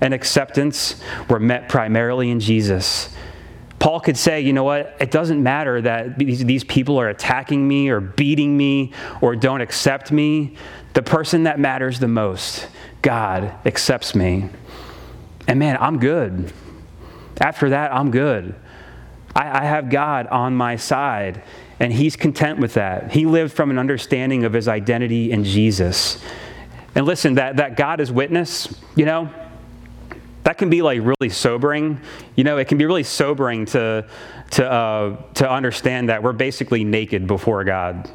and 0.01 0.13
acceptance 0.13 1.01
were 1.29 1.39
met 1.39 1.69
primarily 1.69 2.29
in 2.29 2.41
Jesus. 2.41 3.15
Paul 3.79 4.01
could 4.01 4.17
say, 4.17 4.41
you 4.41 4.51
know 4.51 4.65
what, 4.65 4.97
it 4.99 5.11
doesn't 5.11 5.41
matter 5.41 5.79
that 5.81 6.19
these 6.19 6.65
people 6.65 6.99
are 6.99 7.07
attacking 7.07 7.65
me 7.65 7.87
or 7.87 8.01
beating 8.01 8.57
me 8.57 8.91
or 9.21 9.37
don't 9.37 9.61
accept 9.61 10.11
me. 10.11 10.57
The 10.93 11.01
person 11.01 11.43
that 11.43 11.59
matters 11.59 11.99
the 11.99 12.09
most, 12.09 12.67
God, 13.01 13.53
accepts 13.65 14.13
me. 14.13 14.49
And 15.47 15.57
man, 15.57 15.77
I'm 15.79 15.99
good. 15.99 16.51
After 17.39 17.69
that, 17.69 17.93
I'm 17.93 18.11
good. 18.11 18.55
I, 19.33 19.61
I 19.61 19.63
have 19.63 19.89
God 19.89 20.27
on 20.27 20.53
my 20.53 20.75
side. 20.75 21.43
And 21.79 21.93
he's 21.93 22.15
content 22.15 22.59
with 22.59 22.73
that. 22.73 23.11
He 23.11 23.25
lived 23.25 23.53
from 23.53 23.69
an 23.69 23.77
understanding 23.77 24.45
of 24.45 24.53
his 24.53 24.67
identity 24.67 25.31
in 25.31 25.43
Jesus. 25.43 26.23
And 26.95 27.05
listen, 27.05 27.35
that, 27.35 27.57
that 27.57 27.77
God 27.77 27.99
is 27.99 28.11
witness, 28.11 28.73
you 28.95 29.05
know, 29.05 29.29
that 30.43 30.57
can 30.57 30.69
be 30.69 30.81
like 30.81 31.01
really 31.01 31.29
sobering. 31.29 31.99
You 32.35 32.43
know, 32.43 32.57
it 32.57 32.67
can 32.67 32.77
be 32.77 32.85
really 32.85 33.03
sobering 33.03 33.65
to, 33.65 34.07
to, 34.51 34.71
uh, 34.71 35.21
to 35.35 35.49
understand 35.49 36.09
that 36.09 36.23
we're 36.23 36.33
basically 36.33 36.83
naked 36.83 37.27
before 37.27 37.63
God. 37.63 38.09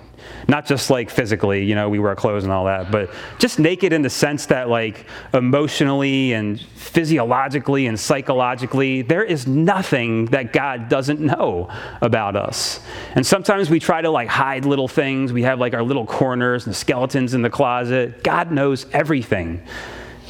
Not 0.49 0.67
just 0.67 0.91
like 0.91 1.11
physically, 1.11 1.65
you 1.65 1.75
know, 1.75 1.89
we 1.89 1.99
wear 1.99 2.15
clothes 2.15 2.45
and 2.45 2.53
all 2.53 2.65
that, 2.65 2.91
but 2.91 3.11
just 3.39 3.59
naked 3.59 3.93
in 3.93 4.03
the 4.03 4.11
sense 4.11 4.47
that, 4.47 4.69
like, 4.69 5.07
emotionally 5.33 6.33
and 6.33 6.61
physiologically 6.61 7.87
and 7.87 7.99
psychologically, 7.99 9.03
there 9.03 9.23
is 9.23 9.47
nothing 9.47 10.27
that 10.27 10.53
God 10.53 10.89
doesn't 10.89 11.21
know 11.21 11.71
about 12.01 12.37
us. 12.37 12.81
And 13.15 13.27
sometimes 13.27 13.71
we 13.71 13.79
try 13.79 14.03
to, 14.03 14.11
like, 14.11 14.29
hide 14.29 14.65
little 14.65 14.89
things. 14.89 15.33
We 15.33 15.43
have, 15.43 15.61
like, 15.61 15.75
our 15.75 15.83
little 15.83 16.07
corners 16.07 16.67
and 16.67 16.75
skeletons 16.75 17.35
in 17.35 17.43
the 17.43 17.51
closet. 17.51 18.23
God 18.23 18.51
knows 18.51 18.87
everything. 18.93 19.63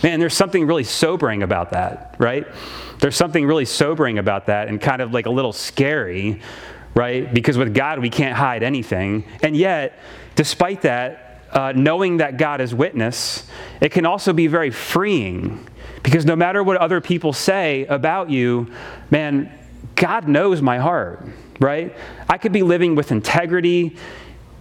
Man, 0.02 0.18
there's 0.18 0.34
something 0.34 0.66
really 0.66 0.84
sobering 0.84 1.42
about 1.42 1.70
that, 1.70 2.16
right? 2.18 2.46
There's 2.98 3.16
something 3.16 3.46
really 3.46 3.64
sobering 3.64 4.18
about 4.18 4.46
that 4.46 4.68
and 4.68 4.80
kind 4.80 5.00
of 5.00 5.12
like 5.12 5.26
a 5.26 5.30
little 5.30 5.52
scary 5.52 6.40
right? 6.94 7.32
Because 7.32 7.56
with 7.58 7.74
God, 7.74 7.98
we 7.98 8.10
can't 8.10 8.36
hide 8.36 8.62
anything. 8.62 9.24
And 9.42 9.56
yet, 9.56 9.98
despite 10.34 10.82
that, 10.82 11.40
uh, 11.50 11.72
knowing 11.74 12.18
that 12.18 12.38
God 12.38 12.60
is 12.60 12.74
witness, 12.74 13.46
it 13.80 13.90
can 13.90 14.06
also 14.06 14.32
be 14.32 14.46
very 14.46 14.70
freeing 14.70 15.66
because 16.02 16.24
no 16.24 16.34
matter 16.34 16.62
what 16.62 16.78
other 16.78 17.00
people 17.00 17.32
say 17.32 17.84
about 17.86 18.30
you, 18.30 18.70
man, 19.10 19.52
God 19.94 20.26
knows 20.26 20.60
my 20.60 20.78
heart, 20.78 21.24
right? 21.60 21.96
I 22.28 22.38
could 22.38 22.52
be 22.52 22.62
living 22.62 22.94
with 22.94 23.12
integrity 23.12 23.96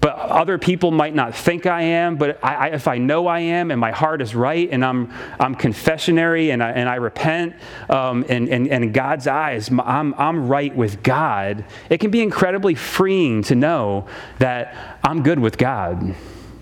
but 0.01 0.17
other 0.17 0.57
people 0.57 0.89
might 0.89 1.13
not 1.13 1.35
think 1.35 1.67
I 1.67 1.83
am. 1.83 2.17
But 2.17 2.43
I, 2.43 2.55
I, 2.55 2.67
if 2.69 2.87
I 2.87 2.97
know 2.97 3.27
I 3.27 3.39
am 3.39 3.69
and 3.69 3.79
my 3.79 3.91
heart 3.91 4.21
is 4.21 4.33
right 4.33 4.67
and 4.69 4.83
I'm, 4.83 5.13
I'm 5.39 5.55
confessionary 5.55 6.51
and 6.51 6.61
I, 6.61 6.71
and 6.71 6.89
I 6.89 6.95
repent 6.95 7.55
um, 7.87 8.25
and, 8.27 8.49
and, 8.49 8.67
and 8.67 8.83
in 8.83 8.91
God's 8.91 9.27
eyes, 9.27 9.69
I'm, 9.69 10.15
I'm 10.15 10.47
right 10.47 10.75
with 10.75 11.03
God, 11.03 11.63
it 11.89 11.99
can 11.99 12.09
be 12.09 12.21
incredibly 12.21 12.73
freeing 12.73 13.43
to 13.43 13.55
know 13.55 14.07
that 14.39 14.99
I'm 15.03 15.21
good 15.21 15.37
with 15.37 15.59
God. 15.59 16.15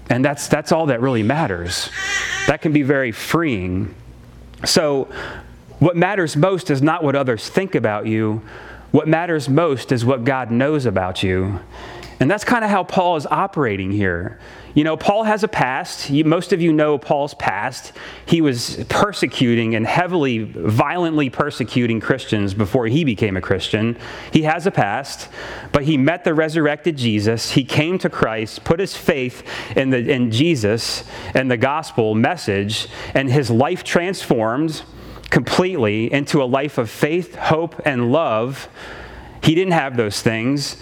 And 0.09 0.25
that's, 0.25 0.49
that's 0.49 0.73
all 0.73 0.87
that 0.87 0.99
really 0.99 1.23
matters. 1.23 1.89
That 2.47 2.61
can 2.61 2.73
be 2.73 2.81
very 2.81 3.13
freeing. 3.13 3.95
So, 4.65 5.07
what 5.77 5.95
matters 5.95 6.35
most 6.35 6.71
is 6.71 6.81
not 6.81 7.05
what 7.05 7.15
others 7.15 7.47
think 7.47 7.73
about 7.73 8.05
you. 8.05 8.41
What 8.91 9.07
matters 9.07 9.47
most 9.47 9.93
is 9.93 10.03
what 10.03 10.25
God 10.25 10.51
knows 10.51 10.85
about 10.85 11.23
you. 11.23 11.59
And 12.19 12.29
that's 12.29 12.43
kind 12.43 12.65
of 12.65 12.69
how 12.69 12.83
Paul 12.83 13.15
is 13.15 13.25
operating 13.25 13.91
here. 13.91 14.39
You 14.73 14.83
know, 14.83 14.97
Paul 14.97 15.23
has 15.23 15.43
a 15.43 15.47
past. 15.47 16.11
most 16.11 16.51
of 16.51 16.61
you 16.61 16.73
know 16.73 16.97
Paul's 16.97 17.33
past. 17.33 17.93
He 18.25 18.41
was 18.41 18.83
persecuting 18.89 19.73
and 19.73 19.87
heavily, 19.87 20.39
violently 20.39 21.29
persecuting 21.29 22.01
Christians 22.01 22.53
before 22.53 22.87
he 22.87 23.05
became 23.05 23.37
a 23.37 23.41
Christian. 23.41 23.97
He 24.33 24.43
has 24.43 24.67
a 24.67 24.71
past, 24.71 25.29
but 25.71 25.83
he 25.83 25.97
met 25.97 26.25
the 26.25 26.33
resurrected 26.33 26.97
Jesus. 26.97 27.51
He 27.51 27.63
came 27.63 27.97
to 27.99 28.09
Christ, 28.09 28.65
put 28.65 28.81
his 28.81 28.97
faith 28.97 29.43
in, 29.77 29.89
the, 29.89 29.97
in 29.97 30.29
Jesus 30.29 31.05
and 31.33 31.49
the 31.49 31.57
gospel 31.57 32.15
message, 32.15 32.89
and 33.13 33.31
his 33.31 33.49
life 33.49 33.83
transformed 33.85 34.83
completely 35.29 36.11
into 36.11 36.43
a 36.43 36.45
life 36.45 36.77
of 36.77 36.89
faith, 36.89 37.35
hope, 37.35 37.81
and 37.85 38.11
love. 38.11 38.67
He 39.41 39.55
didn't 39.55 39.73
have 39.73 39.95
those 39.95 40.21
things 40.21 40.75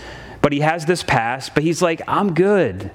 but 0.48 0.54
he 0.54 0.62
has 0.62 0.86
this 0.86 1.04
past, 1.04 1.54
but 1.54 1.62
he's 1.62 1.82
like, 1.82 2.02
I'm 2.08 2.34
good. 2.34 2.90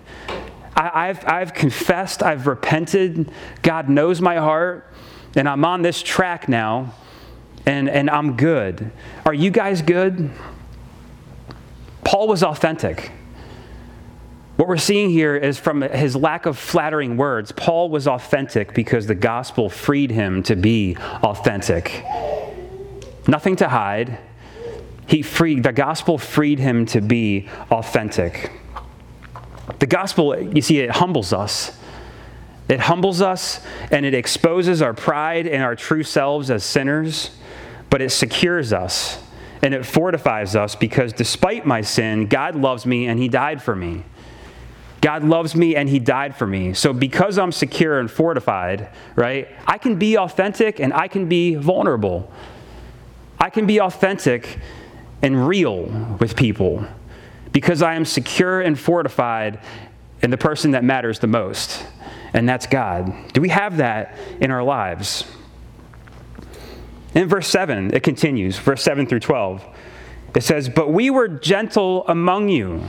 I, 0.74 1.08
have 1.08 1.22
I've 1.26 1.52
confessed, 1.52 2.22
I've 2.22 2.46
repented. 2.46 3.30
God 3.60 3.90
knows 3.90 4.22
my 4.22 4.36
heart, 4.36 4.90
and 5.36 5.46
I'm 5.46 5.62
on 5.62 5.82
this 5.82 6.02
track 6.02 6.48
now, 6.48 6.94
and, 7.66 7.90
and 7.90 8.08
I'm 8.08 8.38
good. 8.38 8.90
Are 9.26 9.34
you 9.34 9.50
guys 9.50 9.82
good? 9.82 10.30
Paul 12.04 12.26
was 12.26 12.42
authentic. 12.42 13.12
What 14.56 14.66
we're 14.66 14.78
seeing 14.78 15.10
here 15.10 15.36
is 15.36 15.58
from 15.58 15.82
his 15.82 16.16
lack 16.16 16.46
of 16.46 16.56
flattering 16.56 17.18
words, 17.18 17.52
Paul 17.52 17.90
was 17.90 18.08
authentic 18.08 18.72
because 18.72 19.06
the 19.06 19.14
gospel 19.14 19.68
freed 19.68 20.10
him 20.10 20.42
to 20.44 20.56
be 20.56 20.96
authentic. 21.22 22.02
Nothing 23.28 23.56
to 23.56 23.68
hide, 23.68 24.18
he 25.06 25.22
freed, 25.22 25.62
the 25.62 25.72
gospel 25.72 26.18
freed 26.18 26.58
him 26.58 26.86
to 26.86 27.00
be 27.00 27.48
authentic. 27.70 28.52
The 29.78 29.86
gospel, 29.86 30.40
you 30.40 30.62
see, 30.62 30.80
it 30.80 30.90
humbles 30.90 31.32
us. 31.32 31.76
It 32.68 32.80
humbles 32.80 33.20
us 33.20 33.60
and 33.90 34.06
it 34.06 34.14
exposes 34.14 34.80
our 34.80 34.94
pride 34.94 35.46
and 35.46 35.62
our 35.62 35.76
true 35.76 36.02
selves 36.02 36.50
as 36.50 36.64
sinners, 36.64 37.36
but 37.90 38.00
it 38.00 38.10
secures 38.10 38.72
us 38.72 39.22
and 39.62 39.74
it 39.74 39.84
fortifies 39.84 40.56
us 40.56 40.74
because 40.74 41.12
despite 41.12 41.66
my 41.66 41.82
sin, 41.82 42.26
God 42.26 42.56
loves 42.56 42.86
me 42.86 43.06
and 43.06 43.18
He 43.18 43.28
died 43.28 43.62
for 43.62 43.76
me. 43.76 44.04
God 45.00 45.24
loves 45.24 45.54
me 45.54 45.76
and 45.76 45.88
He 45.88 45.98
died 45.98 46.36
for 46.36 46.46
me. 46.46 46.74
So 46.74 46.92
because 46.92 47.36
I'm 47.38 47.52
secure 47.52 47.98
and 47.98 48.10
fortified, 48.10 48.88
right, 49.16 49.48
I 49.66 49.78
can 49.78 49.96
be 49.96 50.16
authentic 50.16 50.80
and 50.80 50.94
I 50.94 51.08
can 51.08 51.28
be 51.28 51.54
vulnerable. 51.54 52.32
I 53.38 53.50
can 53.50 53.66
be 53.66 53.80
authentic 53.80 54.58
and 55.22 55.46
real 55.46 55.84
with 56.18 56.36
people 56.36 56.86
because 57.52 57.82
I 57.82 57.94
am 57.94 58.04
secure 58.04 58.60
and 58.60 58.78
fortified 58.78 59.60
in 60.22 60.30
the 60.30 60.38
person 60.38 60.72
that 60.72 60.84
matters 60.84 61.18
the 61.18 61.26
most, 61.26 61.84
and 62.32 62.48
that's 62.48 62.66
God. 62.66 63.12
Do 63.32 63.40
we 63.40 63.48
have 63.50 63.76
that 63.78 64.16
in 64.40 64.50
our 64.50 64.62
lives? 64.62 65.24
In 67.14 67.28
verse 67.28 67.48
7, 67.48 67.94
it 67.94 68.02
continues, 68.02 68.58
verse 68.58 68.82
7 68.82 69.06
through 69.06 69.20
12. 69.20 69.64
It 70.34 70.42
says, 70.42 70.68
But 70.68 70.90
we 70.90 71.10
were 71.10 71.28
gentle 71.28 72.06
among 72.08 72.48
you. 72.48 72.82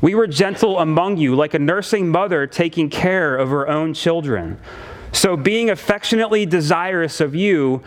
We 0.00 0.14
were 0.14 0.26
gentle 0.26 0.78
among 0.78 1.18
you, 1.18 1.34
like 1.34 1.54
a 1.54 1.58
nursing 1.58 2.08
mother 2.08 2.46
taking 2.46 2.88
care 2.88 3.36
of 3.36 3.50
her 3.50 3.68
own 3.68 3.92
children. 3.92 4.58
So, 5.12 5.36
being 5.36 5.70
affectionately 5.70 6.46
desirous 6.46 7.20
of 7.20 7.34
you, 7.34 7.82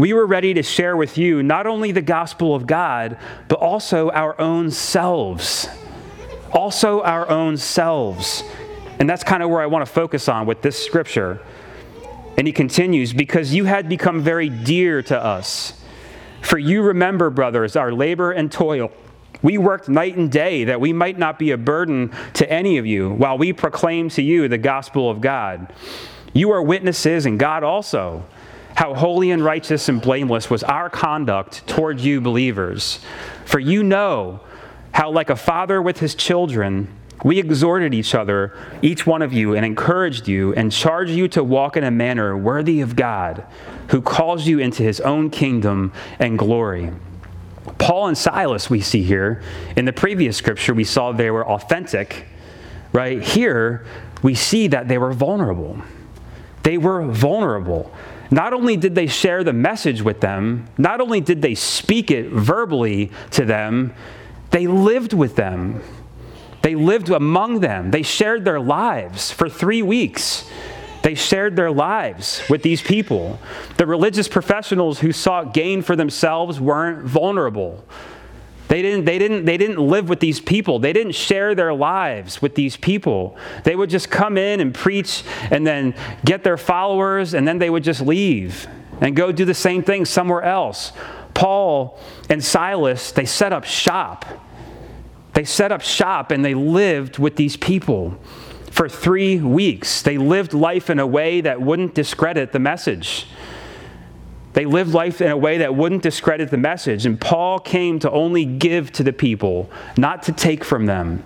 we 0.00 0.14
were 0.14 0.24
ready 0.24 0.54
to 0.54 0.62
share 0.62 0.96
with 0.96 1.18
you 1.18 1.42
not 1.42 1.66
only 1.66 1.92
the 1.92 2.00
gospel 2.00 2.54
of 2.54 2.66
God, 2.66 3.18
but 3.48 3.58
also 3.58 4.10
our 4.10 4.40
own 4.40 4.70
selves. 4.70 5.68
Also, 6.52 7.02
our 7.02 7.28
own 7.28 7.58
selves. 7.58 8.42
And 8.98 9.08
that's 9.08 9.22
kind 9.22 9.42
of 9.42 9.50
where 9.50 9.60
I 9.60 9.66
want 9.66 9.84
to 9.84 9.92
focus 9.92 10.26
on 10.26 10.46
with 10.46 10.62
this 10.62 10.82
scripture. 10.82 11.42
And 12.38 12.46
he 12.46 12.52
continues, 12.54 13.12
because 13.12 13.52
you 13.52 13.66
had 13.66 13.90
become 13.90 14.22
very 14.22 14.48
dear 14.48 15.02
to 15.02 15.22
us. 15.22 15.78
For 16.40 16.56
you 16.56 16.80
remember, 16.80 17.28
brothers, 17.28 17.76
our 17.76 17.92
labor 17.92 18.32
and 18.32 18.50
toil. 18.50 18.90
We 19.42 19.58
worked 19.58 19.90
night 19.90 20.16
and 20.16 20.32
day 20.32 20.64
that 20.64 20.80
we 20.80 20.94
might 20.94 21.18
not 21.18 21.38
be 21.38 21.50
a 21.50 21.58
burden 21.58 22.10
to 22.34 22.50
any 22.50 22.78
of 22.78 22.86
you 22.86 23.10
while 23.10 23.36
we 23.36 23.52
proclaim 23.52 24.08
to 24.10 24.22
you 24.22 24.48
the 24.48 24.56
gospel 24.56 25.10
of 25.10 25.20
God. 25.20 25.70
You 26.32 26.52
are 26.52 26.62
witnesses, 26.62 27.26
and 27.26 27.38
God 27.38 27.62
also 27.62 28.24
how 28.76 28.94
holy 28.94 29.30
and 29.30 29.44
righteous 29.44 29.88
and 29.88 30.00
blameless 30.00 30.48
was 30.48 30.62
our 30.62 30.88
conduct 30.88 31.66
toward 31.66 32.00
you 32.00 32.20
believers. 32.20 33.00
For 33.44 33.58
you 33.58 33.82
know 33.82 34.40
how, 34.92 35.10
like 35.10 35.30
a 35.30 35.36
father 35.36 35.80
with 35.82 36.00
his 36.00 36.14
children, 36.14 36.88
we 37.22 37.38
exhorted 37.38 37.92
each 37.92 38.14
other, 38.14 38.56
each 38.80 39.06
one 39.06 39.22
of 39.22 39.32
you, 39.32 39.54
and 39.54 39.64
encouraged 39.64 40.26
you 40.26 40.54
and 40.54 40.72
charged 40.72 41.12
you 41.12 41.28
to 41.28 41.44
walk 41.44 41.76
in 41.76 41.84
a 41.84 41.90
manner 41.90 42.36
worthy 42.36 42.80
of 42.80 42.96
God, 42.96 43.44
who 43.88 44.00
calls 44.00 44.46
you 44.46 44.58
into 44.58 44.82
his 44.82 45.00
own 45.00 45.30
kingdom 45.30 45.92
and 46.18 46.38
glory. 46.38 46.90
Paul 47.78 48.08
and 48.08 48.16
Silas, 48.16 48.70
we 48.70 48.80
see 48.80 49.02
here, 49.02 49.42
in 49.76 49.84
the 49.84 49.92
previous 49.92 50.36
scripture, 50.36 50.72
we 50.72 50.84
saw 50.84 51.12
they 51.12 51.30
were 51.30 51.46
authentic. 51.46 52.26
Right 52.92 53.22
here, 53.22 53.84
we 54.22 54.34
see 54.34 54.68
that 54.68 54.88
they 54.88 54.98
were 54.98 55.12
vulnerable. 55.12 55.80
They 56.62 56.78
were 56.78 57.06
vulnerable. 57.06 57.92
Not 58.30 58.52
only 58.52 58.76
did 58.76 58.94
they 58.94 59.06
share 59.06 59.42
the 59.42 59.52
message 59.52 60.02
with 60.02 60.20
them, 60.20 60.68
not 60.78 61.00
only 61.00 61.20
did 61.20 61.42
they 61.42 61.54
speak 61.54 62.10
it 62.10 62.28
verbally 62.28 63.10
to 63.32 63.44
them, 63.44 63.92
they 64.50 64.66
lived 64.66 65.12
with 65.12 65.36
them. 65.36 65.82
They 66.62 66.74
lived 66.74 67.08
among 67.10 67.60
them. 67.60 67.90
They 67.90 68.02
shared 68.02 68.44
their 68.44 68.60
lives 68.60 69.30
for 69.30 69.48
three 69.48 69.82
weeks. 69.82 70.48
They 71.02 71.14
shared 71.14 71.56
their 71.56 71.70
lives 71.70 72.42
with 72.50 72.62
these 72.62 72.82
people. 72.82 73.40
The 73.78 73.86
religious 73.86 74.28
professionals 74.28 75.00
who 75.00 75.12
sought 75.12 75.54
gain 75.54 75.82
for 75.82 75.96
themselves 75.96 76.60
weren't 76.60 77.04
vulnerable. 77.04 77.84
They 78.70 78.82
didn't, 78.82 79.04
they, 79.04 79.18
didn't, 79.18 79.46
they 79.46 79.56
didn't 79.56 79.78
live 79.78 80.08
with 80.08 80.20
these 80.20 80.38
people. 80.38 80.78
They 80.78 80.92
didn't 80.92 81.16
share 81.16 81.56
their 81.56 81.74
lives 81.74 82.40
with 82.40 82.54
these 82.54 82.76
people. 82.76 83.36
They 83.64 83.74
would 83.74 83.90
just 83.90 84.12
come 84.12 84.38
in 84.38 84.60
and 84.60 84.72
preach 84.72 85.24
and 85.50 85.66
then 85.66 85.92
get 86.24 86.44
their 86.44 86.56
followers, 86.56 87.34
and 87.34 87.48
then 87.48 87.58
they 87.58 87.68
would 87.68 87.82
just 87.82 88.00
leave 88.00 88.68
and 89.00 89.16
go 89.16 89.32
do 89.32 89.44
the 89.44 89.54
same 89.54 89.82
thing 89.82 90.04
somewhere 90.04 90.42
else. 90.42 90.92
Paul 91.34 91.98
and 92.28 92.44
Silas, 92.44 93.10
they 93.10 93.24
set 93.24 93.52
up 93.52 93.64
shop. 93.64 94.24
They 95.32 95.42
set 95.42 95.72
up 95.72 95.82
shop 95.82 96.30
and 96.30 96.44
they 96.44 96.54
lived 96.54 97.18
with 97.18 97.34
these 97.34 97.56
people 97.56 98.20
for 98.70 98.88
three 98.88 99.40
weeks. 99.40 100.00
They 100.02 100.16
lived 100.16 100.54
life 100.54 100.90
in 100.90 101.00
a 101.00 101.06
way 101.08 101.40
that 101.40 101.60
wouldn't 101.60 101.96
discredit 101.96 102.52
the 102.52 102.60
message. 102.60 103.26
They 104.52 104.64
lived 104.64 104.92
life 104.92 105.20
in 105.20 105.30
a 105.30 105.36
way 105.36 105.58
that 105.58 105.74
wouldn't 105.74 106.02
discredit 106.02 106.50
the 106.50 106.56
message. 106.56 107.06
And 107.06 107.20
Paul 107.20 107.60
came 107.60 107.98
to 108.00 108.10
only 108.10 108.44
give 108.44 108.90
to 108.92 109.02
the 109.02 109.12
people, 109.12 109.70
not 109.96 110.24
to 110.24 110.32
take 110.32 110.64
from 110.64 110.86
them. 110.86 111.24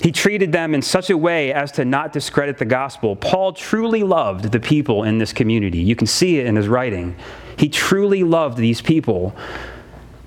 He 0.00 0.12
treated 0.12 0.52
them 0.52 0.74
in 0.74 0.82
such 0.82 1.08
a 1.10 1.16
way 1.16 1.52
as 1.52 1.72
to 1.72 1.84
not 1.84 2.12
discredit 2.12 2.58
the 2.58 2.64
gospel. 2.64 3.16
Paul 3.16 3.52
truly 3.52 4.02
loved 4.02 4.52
the 4.52 4.60
people 4.60 5.04
in 5.04 5.18
this 5.18 5.32
community. 5.32 5.78
You 5.78 5.96
can 5.96 6.06
see 6.06 6.38
it 6.38 6.46
in 6.46 6.56
his 6.56 6.68
writing. 6.68 7.16
He 7.56 7.68
truly 7.68 8.24
loved 8.24 8.58
these 8.58 8.82
people. 8.82 9.34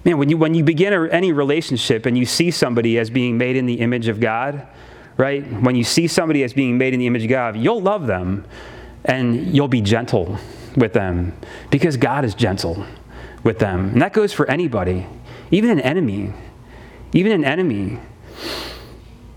Man, 0.04 0.18
when 0.18 0.30
you, 0.30 0.38
when 0.38 0.54
you 0.54 0.64
begin 0.64 0.94
any 1.12 1.34
relationship 1.34 2.06
and 2.06 2.18
you 2.18 2.26
see 2.26 2.50
somebody 2.50 2.98
as 2.98 3.10
being 3.10 3.38
made 3.38 3.58
in 3.58 3.66
the 3.66 3.82
image 3.82 4.08
of 4.08 4.20
God, 4.20 4.66
right? 5.18 5.46
When 5.62 5.76
you 5.76 5.84
see 5.84 6.08
somebody 6.08 6.44
as 6.44 6.54
being 6.54 6.78
made 6.78 6.94
in 6.94 7.00
the 7.00 7.08
image 7.08 7.24
of 7.24 7.30
God, 7.30 7.58
you'll 7.58 7.82
love 7.82 8.08
them 8.08 8.46
and 9.04 9.54
you'll 9.54 9.68
be 9.68 9.82
gentle 9.82 10.40
with 10.78 10.94
them 10.94 11.34
because 11.70 11.98
God 11.98 12.24
is 12.24 12.34
gentle 12.34 12.86
with 13.44 13.60
them. 13.60 13.90
And 13.90 14.02
that 14.02 14.14
goes 14.14 14.32
for 14.32 14.50
anybody, 14.50 15.06
even 15.52 15.70
an 15.70 15.82
enemy. 15.82 16.34
Even 17.14 17.32
an 17.34 17.44
enemy. 17.44 18.00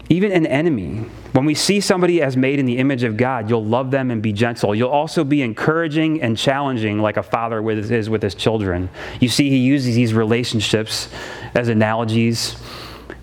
Even 0.08 0.32
an 0.32 0.46
enemy. 0.46 1.06
When 1.32 1.44
we 1.44 1.54
see 1.54 1.80
somebody 1.80 2.20
as 2.20 2.36
made 2.36 2.58
in 2.58 2.66
the 2.66 2.78
image 2.78 3.04
of 3.04 3.16
God, 3.16 3.48
you'll 3.48 3.64
love 3.64 3.90
them 3.90 4.10
and 4.10 4.20
be 4.20 4.32
gentle. 4.32 4.74
You'll 4.74 4.90
also 4.90 5.22
be 5.22 5.40
encouraging 5.40 6.20
and 6.20 6.36
challenging 6.36 6.98
like 6.98 7.16
a 7.16 7.22
father 7.22 7.68
is 7.70 8.10
with 8.10 8.22
his 8.22 8.34
children. 8.34 8.90
You 9.20 9.28
see, 9.28 9.48
he 9.50 9.58
uses 9.58 9.94
these 9.94 10.12
relationships 10.12 11.08
as 11.54 11.68
analogies 11.68 12.56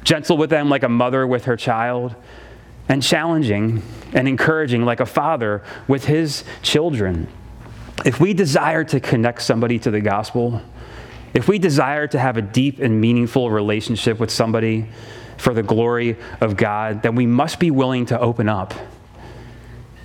gentle 0.08 0.38
with 0.38 0.49
them 0.49 0.69
like 0.69 0.84
a 0.84 0.89
mother 0.89 1.27
with 1.27 1.45
her 1.45 1.58
child, 1.58 2.15
and 2.88 3.03
challenging 3.03 3.84
and 4.13 4.25
encouraging 4.25 4.86
like 4.86 5.01
a 5.01 5.06
father 5.06 5.62
with 5.86 6.06
his 6.06 6.45
children. 6.62 7.27
If 8.06 8.20
we 8.20 8.34
desire 8.34 8.84
to 8.86 9.00
connect 9.00 9.42
somebody 9.42 9.80
to 9.80 9.92
the 9.92 10.00
gospel, 10.00 10.62
if 11.34 11.48
we 11.48 11.60
desire 11.60 12.08
to 12.08 12.20
have 12.20 12.38
a 12.38 12.42
deep 12.42 12.80
and 12.80 13.02
meaningful 13.02 13.52
relationship 13.52 14.20
with 14.20 14.32
somebody 14.32 14.88
for 15.38 15.54
the 15.54 15.64
glory 15.64 16.18
of 16.42 16.58
God, 16.58 17.02
then 17.02 17.16
we 17.16 17.26
must 17.26 17.60
be 17.60 17.70
willing 17.70 18.06
to 18.08 18.20
open 18.20 18.50
up. 18.50 18.74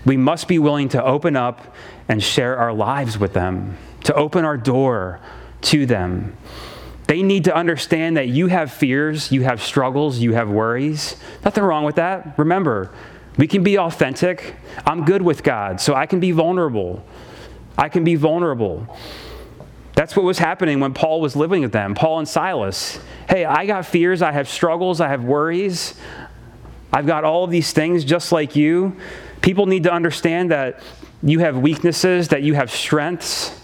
We 0.04 0.16
must 0.16 0.48
be 0.48 0.58
willing 0.58 0.88
to 0.90 1.02
open 1.02 1.36
up 1.36 1.74
and 2.08 2.22
share 2.22 2.56
our 2.56 2.72
lives 2.72 3.18
with 3.18 3.32
them, 3.34 3.78
to 4.04 4.14
open 4.14 4.44
our 4.44 4.56
door 4.56 5.20
to 5.62 5.86
them. 5.86 6.36
They 7.06 7.22
need 7.22 7.44
to 7.44 7.54
understand 7.54 8.16
that 8.16 8.28
you 8.28 8.48
have 8.48 8.72
fears, 8.72 9.30
you 9.30 9.42
have 9.42 9.62
struggles, 9.62 10.18
you 10.18 10.32
have 10.34 10.48
worries. 10.48 11.16
Nothing 11.44 11.64
wrong 11.64 11.84
with 11.84 11.96
that. 11.96 12.38
Remember, 12.38 12.90
we 13.36 13.46
can 13.46 13.62
be 13.62 13.78
authentic. 13.78 14.56
I'm 14.86 15.04
good 15.04 15.22
with 15.22 15.42
God, 15.42 15.80
so 15.80 15.94
I 15.94 16.06
can 16.06 16.20
be 16.20 16.32
vulnerable. 16.32 17.04
I 17.76 17.88
can 17.88 18.04
be 18.04 18.14
vulnerable. 18.14 18.86
That's 19.94 20.16
what 20.16 20.24
was 20.24 20.38
happening 20.38 20.80
when 20.80 20.94
Paul 20.94 21.20
was 21.20 21.36
living 21.36 21.62
with 21.62 21.72
them, 21.72 21.94
Paul 21.94 22.18
and 22.18 22.28
Silas. 22.28 22.98
Hey, 23.28 23.44
I 23.44 23.66
got 23.66 23.86
fears, 23.86 24.22
I 24.22 24.32
have 24.32 24.48
struggles, 24.48 25.00
I 25.00 25.08
have 25.08 25.24
worries. 25.24 25.94
I've 26.92 27.06
got 27.06 27.24
all 27.24 27.44
of 27.44 27.50
these 27.50 27.72
things 27.72 28.04
just 28.04 28.32
like 28.32 28.56
you. 28.56 28.96
People 29.40 29.66
need 29.66 29.84
to 29.84 29.92
understand 29.92 30.50
that 30.50 30.82
you 31.22 31.38
have 31.40 31.56
weaknesses, 31.56 32.28
that 32.28 32.42
you 32.42 32.54
have 32.54 32.70
strengths. 32.70 33.58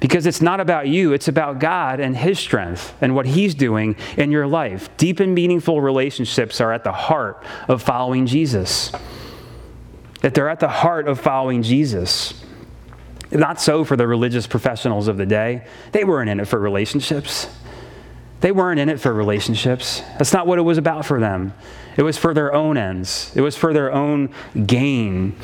Because 0.00 0.26
it's 0.26 0.42
not 0.42 0.60
about 0.60 0.86
you, 0.86 1.14
it's 1.14 1.28
about 1.28 1.60
God 1.60 1.98
and 2.00 2.14
His 2.14 2.38
strength 2.38 2.94
and 3.00 3.14
what 3.14 3.24
He's 3.24 3.54
doing 3.54 3.96
in 4.18 4.30
your 4.30 4.46
life. 4.46 4.94
Deep 4.98 5.20
and 5.20 5.34
meaningful 5.34 5.80
relationships 5.80 6.60
are 6.60 6.72
at 6.72 6.84
the 6.84 6.92
heart 6.92 7.42
of 7.68 7.82
following 7.82 8.26
Jesus. 8.26 8.92
That 10.20 10.34
they're 10.34 10.50
at 10.50 10.60
the 10.60 10.68
heart 10.68 11.08
of 11.08 11.20
following 11.20 11.62
Jesus. 11.62 12.44
Not 13.34 13.60
so 13.60 13.84
for 13.84 13.96
the 13.96 14.06
religious 14.06 14.46
professionals 14.46 15.08
of 15.08 15.16
the 15.16 15.26
day. 15.26 15.66
They 15.92 16.04
weren't 16.04 16.30
in 16.30 16.38
it 16.40 16.46
for 16.46 16.58
relationships. 16.58 17.48
They 18.40 18.52
weren't 18.52 18.78
in 18.78 18.88
it 18.88 19.00
for 19.00 19.12
relationships. 19.12 20.00
That's 20.18 20.32
not 20.32 20.46
what 20.46 20.58
it 20.58 20.62
was 20.62 20.78
about 20.78 21.04
for 21.04 21.18
them. 21.18 21.54
It 21.96 22.02
was 22.02 22.16
for 22.18 22.34
their 22.34 22.52
own 22.52 22.76
ends, 22.76 23.32
it 23.34 23.40
was 23.40 23.56
for 23.56 23.72
their 23.72 23.92
own 23.92 24.30
gain. 24.66 25.36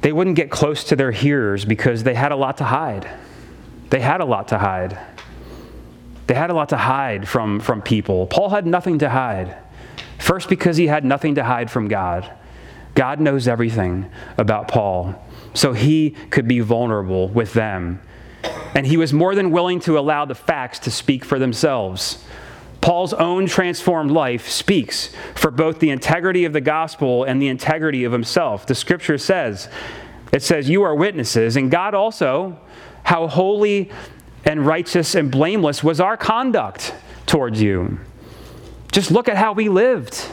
They 0.00 0.12
wouldn't 0.12 0.36
get 0.36 0.50
close 0.50 0.84
to 0.84 0.96
their 0.96 1.10
hearers 1.10 1.64
because 1.64 2.04
they 2.04 2.14
had 2.14 2.30
a 2.30 2.36
lot 2.36 2.58
to 2.58 2.64
hide. 2.64 3.08
They 3.90 4.00
had 4.00 4.20
a 4.20 4.24
lot 4.24 4.48
to 4.48 4.58
hide. 4.58 4.98
They 6.28 6.34
had 6.34 6.50
a 6.50 6.54
lot 6.54 6.68
to 6.68 6.76
hide 6.76 7.26
from, 7.26 7.58
from 7.58 7.82
people. 7.82 8.26
Paul 8.26 8.50
had 8.50 8.66
nothing 8.66 8.98
to 9.00 9.08
hide. 9.08 9.56
First, 10.18 10.48
because 10.48 10.76
he 10.76 10.86
had 10.86 11.04
nothing 11.04 11.34
to 11.34 11.44
hide 11.44 11.70
from 11.70 11.88
God. 11.88 12.30
God 12.98 13.20
knows 13.20 13.46
everything 13.46 14.10
about 14.38 14.66
Paul, 14.66 15.14
so 15.54 15.72
he 15.72 16.16
could 16.30 16.48
be 16.48 16.58
vulnerable 16.58 17.28
with 17.28 17.52
them. 17.52 18.02
And 18.74 18.84
he 18.84 18.96
was 18.96 19.12
more 19.12 19.36
than 19.36 19.52
willing 19.52 19.78
to 19.82 19.96
allow 19.96 20.24
the 20.24 20.34
facts 20.34 20.80
to 20.80 20.90
speak 20.90 21.24
for 21.24 21.38
themselves. 21.38 22.24
Paul's 22.80 23.12
own 23.12 23.46
transformed 23.46 24.10
life 24.10 24.48
speaks 24.48 25.14
for 25.36 25.52
both 25.52 25.78
the 25.78 25.90
integrity 25.90 26.44
of 26.44 26.52
the 26.52 26.60
gospel 26.60 27.22
and 27.22 27.40
the 27.40 27.46
integrity 27.46 28.02
of 28.02 28.10
himself. 28.10 28.66
The 28.66 28.74
scripture 28.74 29.16
says, 29.16 29.68
it 30.32 30.42
says, 30.42 30.68
You 30.68 30.82
are 30.82 30.96
witnesses, 30.96 31.54
and 31.54 31.70
God 31.70 31.94
also, 31.94 32.58
how 33.04 33.28
holy 33.28 33.92
and 34.44 34.66
righteous 34.66 35.14
and 35.14 35.30
blameless 35.30 35.84
was 35.84 36.00
our 36.00 36.16
conduct 36.16 36.92
towards 37.26 37.62
you. 37.62 38.00
Just 38.90 39.12
look 39.12 39.28
at 39.28 39.36
how 39.36 39.52
we 39.52 39.68
lived. 39.68 40.32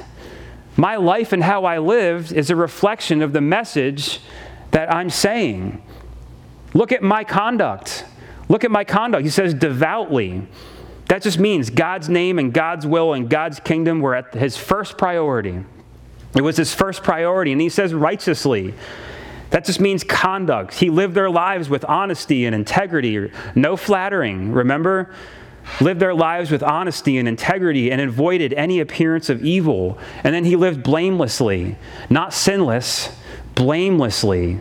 My 0.78 0.98
life 0.98 1.32
and 1.32 1.44
how 1.44 1.66
I 1.66 1.80
lived 1.80 2.32
is 2.32 2.50
a 2.50 2.56
reflection 2.56 3.22
of 3.22 3.34
the 3.34 3.42
message 3.42 4.20
that 4.72 4.94
I'm 4.94 5.10
saying. 5.10 5.82
Look 6.74 6.92
at 6.92 7.02
my 7.02 7.24
conduct. 7.24 8.06
Look 8.50 8.64
at 8.64 8.72
my 8.72 8.84
conduct. 8.84 9.24
He 9.24 9.30
says, 9.30 9.54
devoutly. 9.54 10.48
That 11.08 11.22
just 11.22 11.40
means 11.40 11.70
God's 11.70 12.10
name 12.10 12.40
and 12.40 12.54
God's 12.54 12.86
will 12.86 13.14
and 13.14 13.30
God's 13.30 13.60
kingdom 13.60 14.02
were 14.02 14.16
at 14.16 14.34
his 14.34 14.58
first 14.58 14.98
priority. 14.98 15.64
It 16.36 16.42
was 16.42 16.58
his 16.58 16.74
first 16.74 17.04
priority. 17.04 17.54
And 17.54 17.62
he 17.62 17.70
says 17.70 17.94
righteously. 17.94 18.74
That 19.52 19.64
just 19.64 19.80
means 19.80 20.04
conduct. 20.04 20.74
He 20.74 20.90
lived 20.90 21.14
their 21.14 21.30
lives 21.30 21.70
with 21.70 21.86
honesty 21.86 22.46
and 22.46 22.54
integrity, 22.54 23.32
no 23.54 23.78
flattering. 23.78 24.52
Remember? 24.52 25.14
Lived 25.82 26.00
their 26.00 26.14
lives 26.14 26.52
with 26.52 26.64
honesty 26.64 27.18
and 27.18 27.28
integrity 27.28 27.92
and 27.92 28.00
avoided 28.00 28.54
any 28.54 28.80
appearance 28.80 29.30
of 29.30 29.44
evil. 29.44 29.98
And 30.24 30.34
then 30.34 30.46
he 30.46 30.56
lived 30.56 30.84
blamelessly, 30.84 31.78
not 32.10 32.34
sinless, 32.34 33.16
blamelessly. 33.56 34.60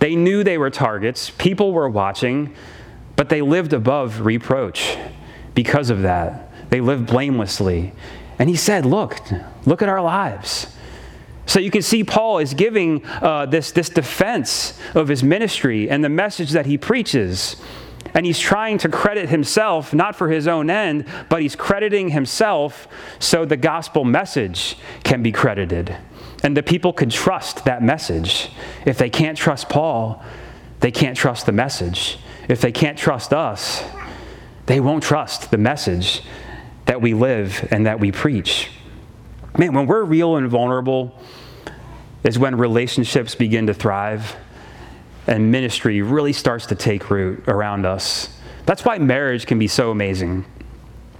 They 0.00 0.16
knew 0.16 0.44
they 0.44 0.58
were 0.58 0.70
targets, 0.70 1.30
people 1.30 1.72
were 1.72 1.88
watching, 1.88 2.54
but 3.16 3.28
they 3.28 3.42
lived 3.42 3.72
above 3.72 4.26
reproach 4.26 4.96
because 5.54 5.90
of 5.90 6.02
that. 6.02 6.70
They 6.70 6.80
lived 6.80 7.06
blamelessly. 7.06 7.92
And 8.38 8.48
he 8.48 8.56
said, 8.56 8.84
Look, 8.84 9.18
look 9.64 9.82
at 9.82 9.88
our 9.88 10.02
lives. 10.02 10.66
So 11.46 11.60
you 11.60 11.70
can 11.70 11.82
see 11.82 12.04
Paul 12.04 12.38
is 12.38 12.54
giving 12.54 13.04
uh, 13.04 13.46
this, 13.46 13.70
this 13.72 13.90
defense 13.90 14.78
of 14.94 15.08
his 15.08 15.22
ministry 15.22 15.90
and 15.90 16.02
the 16.02 16.08
message 16.08 16.52
that 16.52 16.66
he 16.66 16.78
preaches. 16.78 17.56
And 18.14 18.24
he's 18.24 18.38
trying 18.38 18.78
to 18.78 18.88
credit 18.88 19.28
himself, 19.28 19.92
not 19.92 20.14
for 20.14 20.28
his 20.28 20.46
own 20.46 20.70
end, 20.70 21.04
but 21.28 21.42
he's 21.42 21.56
crediting 21.56 22.10
himself 22.10 22.86
so 23.18 23.44
the 23.44 23.56
gospel 23.56 24.04
message 24.04 24.76
can 25.02 25.22
be 25.22 25.32
credited. 25.32 25.96
And 26.44 26.56
the 26.56 26.62
people 26.62 26.92
can 26.92 27.10
trust 27.10 27.64
that 27.64 27.82
message. 27.82 28.50
If 28.86 28.98
they 28.98 29.10
can't 29.10 29.36
trust 29.36 29.68
Paul, 29.68 30.22
they 30.80 30.92
can't 30.92 31.16
trust 31.16 31.46
the 31.46 31.52
message. 31.52 32.18
If 32.48 32.60
they 32.60 32.70
can't 32.70 32.96
trust 32.96 33.32
us, 33.32 33.82
they 34.66 34.78
won't 34.78 35.02
trust 35.02 35.50
the 35.50 35.58
message 35.58 36.22
that 36.86 37.00
we 37.00 37.14
live 37.14 37.66
and 37.70 37.86
that 37.86 37.98
we 37.98 38.12
preach. 38.12 38.70
Man, 39.58 39.72
when 39.72 39.86
we're 39.86 40.04
real 40.04 40.36
and 40.36 40.48
vulnerable, 40.48 41.18
is 42.22 42.38
when 42.38 42.56
relationships 42.56 43.34
begin 43.34 43.66
to 43.66 43.74
thrive 43.74 44.36
and 45.26 45.50
ministry 45.50 46.02
really 46.02 46.32
starts 46.32 46.66
to 46.66 46.74
take 46.74 47.10
root 47.10 47.44
around 47.48 47.86
us. 47.86 48.28
That's 48.66 48.84
why 48.84 48.98
marriage 48.98 49.46
can 49.46 49.58
be 49.58 49.68
so 49.68 49.90
amazing. 49.90 50.44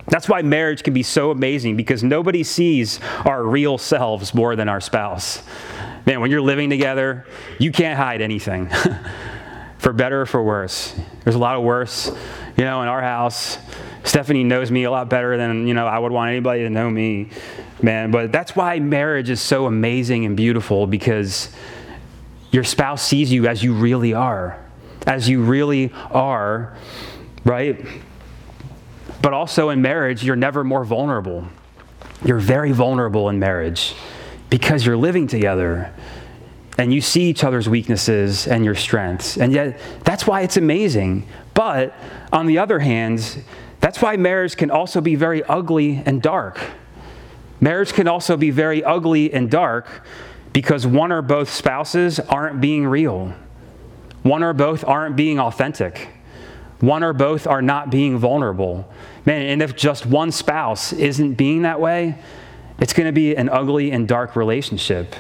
That's 0.07 0.29
why 0.29 0.43
marriage 0.43 0.83
can 0.83 0.93
be 0.93 1.03
so 1.03 1.31
amazing 1.31 1.77
because 1.77 2.03
nobody 2.03 2.43
sees 2.43 3.01
our 3.25 3.43
real 3.43 3.79
selves 3.79 4.35
more 4.35 4.55
than 4.57 4.69
our 4.69 4.81
spouse. 4.81 5.43
Man, 6.07 6.21
when 6.21 6.31
you're 6.31 6.43
living 6.43 6.69
together, 6.69 7.27
you 7.59 7.73
can't 7.73 7.99
hide 7.99 8.21
anything, 8.21 8.71
for 9.79 9.95
better 9.95 10.23
or 10.23 10.27
for 10.27 10.43
worse. 10.43 10.95
There's 11.25 11.37
a 11.37 11.39
lot 11.39 11.57
of 11.57 11.63
worse 11.63 12.11
you 12.57 12.65
know, 12.65 12.83
in 12.83 12.89
our 12.89 13.03
house, 13.03 13.59
Stephanie 14.05 14.45
knows 14.45 14.71
me 14.71 14.85
a 14.85 14.91
lot 14.91 15.11
better 15.11 15.37
than, 15.37 15.67
you 15.67 15.75
know, 15.75 15.87
I 15.87 15.99
would 15.99 16.13
want 16.13 16.31
anybody 16.31 16.63
to 16.63 16.71
know 16.71 16.89
me, 16.89 17.31
man. 17.83 18.11
But 18.11 18.31
that's 18.31 18.55
why 18.55 18.79
marriage 18.79 19.29
is 19.29 19.41
so 19.41 19.67
amazing 19.67 20.25
and 20.25 20.37
beautiful 20.37 20.87
because 20.87 21.49
your 22.55 22.63
spouse 22.63 23.03
sees 23.03 23.33
you 23.33 23.49
as 23.49 23.65
you 23.65 23.75
really 23.75 24.15
are, 24.15 24.57
as 25.09 25.29
you 25.29 25.43
really 25.43 25.93
are, 26.13 26.77
right? 27.45 27.85
But 29.21 29.33
also 29.33 29.71
in 29.71 29.83
marriage, 29.83 30.23
you're 30.23 30.37
never 30.37 30.63
more 30.63 30.85
vulnerable. 30.85 31.49
You're 32.25 32.39
very 32.39 32.71
vulnerable 32.71 33.29
in 33.29 33.41
marriage 33.41 33.97
because 34.51 34.87
you're 34.87 34.97
living 34.97 35.27
together 35.27 35.93
and 36.79 36.95
you 36.95 37.01
see 37.01 37.23
each 37.23 37.43
other's 37.43 37.69
weaknesses 37.69 38.47
and 38.47 38.65
your 38.65 38.77
strengths. 38.77 39.37
And 39.37 39.53
yet, 39.53 39.81
that's 40.05 40.25
why 40.25 40.43
it's 40.43 40.57
amazing. 40.57 41.27
But 41.55 41.93
on 42.33 42.47
the 42.47 42.59
other 42.59 42.79
hand, 42.79 43.43
that's 43.81 44.01
why 44.01 44.17
marriage 44.17 44.57
can 44.57 44.71
also 44.71 45.01
be 45.01 45.17
very 45.17 45.43
ugly 45.43 46.05
and 46.07 46.23
dark. 46.23 46.61
Marriage 47.61 47.93
can 47.95 48.07
also 48.07 48.37
be 48.37 48.51
very 48.51 48.85
ugly 48.85 49.33
and 49.33 49.51
dark 49.51 49.89
because 50.55 50.87
one 50.87 51.13
or 51.13 51.21
both 51.21 51.51
spouses 51.51 52.19
aren't 52.21 52.63
being 52.63 52.87
real. 52.87 53.35
One 54.23 54.43
or 54.43 54.55
both 54.55 54.85
aren't 54.85 55.17
being 55.17 55.39
authentic. 55.39 56.09
One 56.81 57.03
or 57.03 57.13
both 57.13 57.47
are 57.47 57.61
not 57.61 57.91
being 57.91 58.17
vulnerable. 58.17 58.89
Man, 59.27 59.43
and 59.43 59.61
if 59.61 59.77
just 59.77 60.07
one 60.07 60.31
spouse 60.31 60.93
isn't 60.93 61.35
being 61.35 61.63
that 61.63 61.81
way, 61.81 62.17
it's 62.79 62.93
going 62.93 63.07
to 63.07 63.13
be 63.13 63.35
an 63.35 63.49
ugly 63.49 63.91
and 63.91 64.07
dark 64.07 64.37
relationship. 64.37 65.15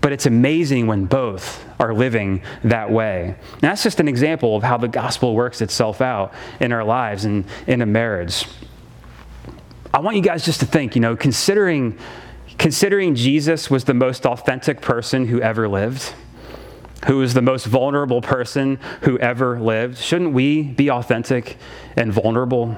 But 0.00 0.12
it's 0.12 0.26
amazing 0.26 0.86
when 0.86 1.06
both 1.06 1.64
are 1.80 1.92
living 1.92 2.42
that 2.62 2.90
way. 2.90 3.34
And 3.52 3.60
that's 3.60 3.82
just 3.82 3.98
an 3.98 4.06
example 4.06 4.56
of 4.56 4.62
how 4.62 4.76
the 4.76 4.88
gospel 4.88 5.34
works 5.34 5.60
itself 5.60 6.00
out 6.00 6.32
in 6.60 6.70
our 6.70 6.84
lives 6.84 7.24
and 7.24 7.44
in 7.66 7.82
a 7.82 7.86
marriage. 7.86 8.46
I 9.92 9.98
want 9.98 10.16
you 10.16 10.22
guys 10.22 10.44
just 10.44 10.60
to 10.60 10.66
think, 10.66 10.94
you 10.94 11.00
know, 11.00 11.16
considering 11.16 11.98
considering 12.58 13.14
Jesus 13.14 13.70
was 13.70 13.84
the 13.84 13.94
most 13.94 14.26
authentic 14.26 14.80
person 14.80 15.26
who 15.26 15.40
ever 15.40 15.68
lived, 15.68 16.14
who 17.06 17.18
was 17.18 17.34
the 17.34 17.42
most 17.42 17.66
vulnerable 17.66 18.20
person 18.20 18.78
who 19.02 19.18
ever 19.18 19.60
lived, 19.60 19.98
shouldn't 19.98 20.32
we 20.32 20.62
be 20.62 20.90
authentic 20.90 21.56
and 21.94 22.12
vulnerable? 22.12 22.76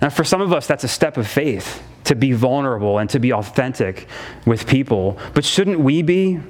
And 0.00 0.12
for 0.12 0.24
some 0.24 0.40
of 0.40 0.52
us, 0.52 0.66
that's 0.66 0.84
a 0.84 0.88
step 0.88 1.16
of 1.16 1.26
faith 1.26 1.82
to 2.04 2.14
be 2.14 2.32
vulnerable 2.32 2.98
and 2.98 3.08
to 3.10 3.18
be 3.18 3.32
authentic 3.32 4.06
with 4.46 4.66
people. 4.66 5.18
But 5.32 5.44
shouldn't 5.44 5.80
we 5.80 6.02
be? 6.02 6.40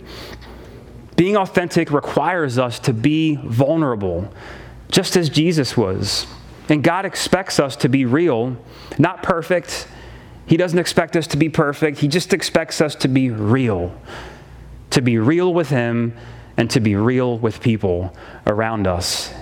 Being 1.17 1.37
authentic 1.37 1.93
requires 1.93 2.59
us 2.59 2.81
to 2.81 2.93
be 2.93 3.37
vulnerable, 3.37 4.33
just 4.91 5.17
as 5.17 5.31
Jesus 5.31 5.77
was. 5.77 6.27
And 6.69 6.83
God 6.83 7.07
expects 7.07 7.61
us 7.61 7.77
to 7.77 7.89
be 7.89 8.05
real, 8.05 8.57
not 8.99 9.23
perfect. 9.23 9.87
He 10.47 10.57
doesn't 10.57 10.79
expect 10.79 11.17
us 11.17 11.27
to 11.29 11.37
be 11.37 11.49
perfect. 11.49 11.99
He 11.99 12.09
just 12.09 12.33
expects 12.33 12.81
us 12.81 12.95
to 12.97 13.09
be 13.09 13.31
real, 13.31 13.99
to 14.91 15.01
be 15.01 15.19
real 15.19 15.55
with 15.55 15.71
Him 15.71 16.17
and 16.57 16.71
to 16.71 16.81
be 16.81 16.95
real 16.97 17.39
with 17.39 17.61
people 17.61 18.15
around 18.47 18.87
us. 18.87 19.33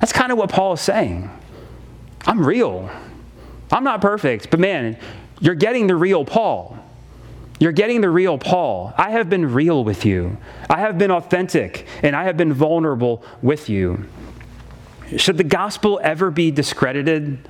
That's 0.00 0.12
kind 0.12 0.32
of 0.32 0.38
what 0.38 0.50
Paul 0.50 0.74
is 0.74 0.80
saying. 0.80 1.30
I'm 2.26 2.44
real. 2.44 2.90
I'm 3.70 3.84
not 3.84 4.00
perfect, 4.00 4.50
but 4.50 4.60
man, 4.60 4.98
you're 5.40 5.54
getting 5.54 5.86
the 5.86 5.96
real 5.96 6.24
Paul. 6.24 6.78
You're 7.58 7.72
getting 7.72 8.00
the 8.00 8.10
real 8.10 8.36
Paul. 8.36 8.92
I 8.98 9.10
have 9.10 9.30
been 9.30 9.52
real 9.52 9.82
with 9.82 10.04
you. 10.04 10.36
I 10.68 10.80
have 10.80 10.98
been 10.98 11.10
authentic 11.10 11.86
and 12.02 12.14
I 12.14 12.24
have 12.24 12.36
been 12.36 12.52
vulnerable 12.52 13.24
with 13.40 13.68
you. 13.68 14.04
Should 15.16 15.38
the 15.38 15.44
gospel 15.44 16.00
ever 16.02 16.30
be 16.30 16.50
discredited 16.50 17.48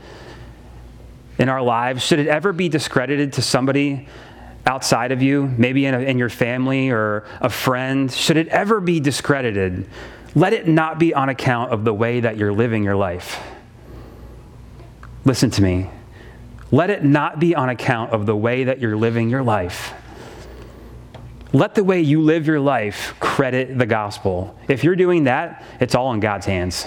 in 1.38 1.48
our 1.48 1.62
lives? 1.62 2.02
Should 2.02 2.18
it 2.18 2.28
ever 2.28 2.52
be 2.52 2.68
discredited 2.68 3.34
to 3.34 3.42
somebody 3.42 4.08
outside 4.66 5.12
of 5.12 5.22
you, 5.22 5.46
maybe 5.56 5.86
in, 5.86 5.94
a, 5.94 6.00
in 6.00 6.18
your 6.18 6.28
family 6.28 6.90
or 6.90 7.24
a 7.40 7.48
friend? 7.48 8.10
Should 8.10 8.36
it 8.36 8.48
ever 8.48 8.80
be 8.80 9.00
discredited? 9.00 9.88
Let 10.34 10.52
it 10.52 10.68
not 10.68 10.98
be 10.98 11.14
on 11.14 11.28
account 11.28 11.72
of 11.72 11.84
the 11.84 11.94
way 11.94 12.20
that 12.20 12.36
you're 12.36 12.52
living 12.52 12.84
your 12.84 12.96
life. 12.96 13.40
Listen 15.24 15.50
to 15.50 15.62
me. 15.62 15.90
Let 16.70 16.90
it 16.90 17.04
not 17.04 17.38
be 17.38 17.54
on 17.54 17.68
account 17.68 18.12
of 18.12 18.26
the 18.26 18.36
way 18.36 18.64
that 18.64 18.80
you're 18.80 18.96
living 18.96 19.28
your 19.28 19.42
life. 19.42 19.94
Let 21.52 21.74
the 21.74 21.84
way 21.84 22.00
you 22.00 22.22
live 22.22 22.46
your 22.46 22.60
life 22.60 23.14
credit 23.20 23.78
the 23.78 23.86
gospel. 23.86 24.58
If 24.68 24.84
you're 24.84 24.96
doing 24.96 25.24
that, 25.24 25.64
it's 25.80 25.94
all 25.94 26.12
in 26.12 26.20
God's 26.20 26.44
hands. 26.44 26.86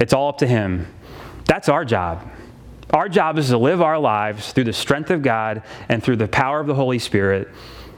It's 0.00 0.12
all 0.12 0.30
up 0.30 0.38
to 0.38 0.46
Him. 0.46 0.86
That's 1.44 1.68
our 1.68 1.84
job. 1.84 2.28
Our 2.92 3.08
job 3.08 3.38
is 3.38 3.48
to 3.48 3.58
live 3.58 3.82
our 3.82 3.98
lives 3.98 4.52
through 4.52 4.64
the 4.64 4.72
strength 4.72 5.10
of 5.10 5.22
God 5.22 5.62
and 5.88 6.02
through 6.02 6.16
the 6.16 6.28
power 6.28 6.60
of 6.60 6.66
the 6.66 6.74
Holy 6.74 6.98
Spirit 6.98 7.48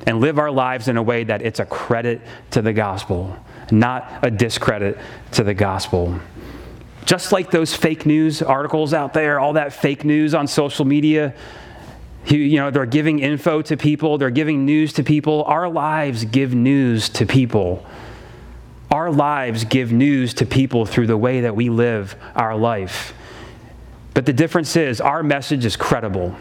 and 0.07 0.20
live 0.20 0.38
our 0.38 0.51
lives 0.51 0.88
in 0.88 0.97
a 0.97 1.03
way 1.03 1.24
that 1.24 1.43
it's 1.43 1.61
a 1.61 1.66
credit 1.66 2.20
to 2.51 2.62
the 2.62 2.72
gospel, 2.72 3.36
not 3.70 4.11
a 4.22 4.30
discredit 4.30 4.99
to 5.32 5.45
the 5.45 5.55
gospel. 5.55 6.18
Just 7.05 7.32
like 7.32 7.51
those 7.51 7.74
fake 7.74 8.05
news 8.05 8.43
articles 8.43 8.93
out 8.93 9.12
there, 9.12 9.38
all 9.38 9.53
that 9.53 9.72
fake 9.72 10.05
news 10.05 10.34
on 10.34 10.47
social 10.47 10.84
media, 10.84 11.34
you 12.26 12.57
know, 12.57 12.70
they're 12.70 12.86
giving 12.86 13.20
info 13.20 13.62
to 13.62 13.76
people, 13.76 14.18
they're 14.18 14.30
giving 14.30 14.64
news 14.66 14.93
to 14.95 15.05
people. 15.05 15.45
Our 15.45 15.68
lives 15.68 16.24
give 16.24 16.55
news 16.55 17.09
to 17.11 17.26
people. 17.26 17.86
Our 18.91 19.11
lives 19.11 19.64
give 19.64 19.93
news 19.93 20.34
to 20.34 20.47
people 20.47 20.84
through 20.84 21.07
the 21.07 21.16
way 21.16 21.43
that 21.43 21.55
we 21.55 21.70
live 21.70 22.16
our 22.34 22.57
life. 22.57 23.14
But 24.14 24.26
the 24.26 24.32
difference 24.32 24.76
is 24.76 25.00
our 25.00 25.22
message 25.22 25.64
is 25.64 25.76
credible. 25.76 26.34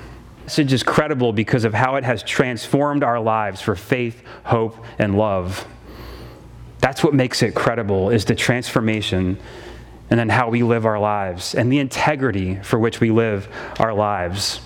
Message 0.43 0.73
is 0.73 0.83
credible 0.83 1.31
because 1.31 1.63
of 1.63 1.73
how 1.73 1.95
it 1.95 2.03
has 2.03 2.23
transformed 2.23 3.03
our 3.03 3.19
lives 3.19 3.61
for 3.61 3.75
faith, 3.75 4.23
hope, 4.43 4.75
and 4.97 5.15
love. 5.15 5.67
That's 6.79 7.03
what 7.03 7.13
makes 7.13 7.43
it 7.43 7.53
credible 7.53 8.09
is 8.09 8.25
the 8.25 8.35
transformation 8.35 9.37
and 10.09 10.19
then 10.19 10.29
how 10.29 10.49
we 10.49 10.63
live 10.63 10.85
our 10.85 10.99
lives 10.99 11.53
and 11.53 11.71
the 11.71 11.79
integrity 11.79 12.55
for 12.63 12.79
which 12.79 12.99
we 12.99 13.11
live 13.11 13.47
our 13.79 13.93
lives. 13.93 14.61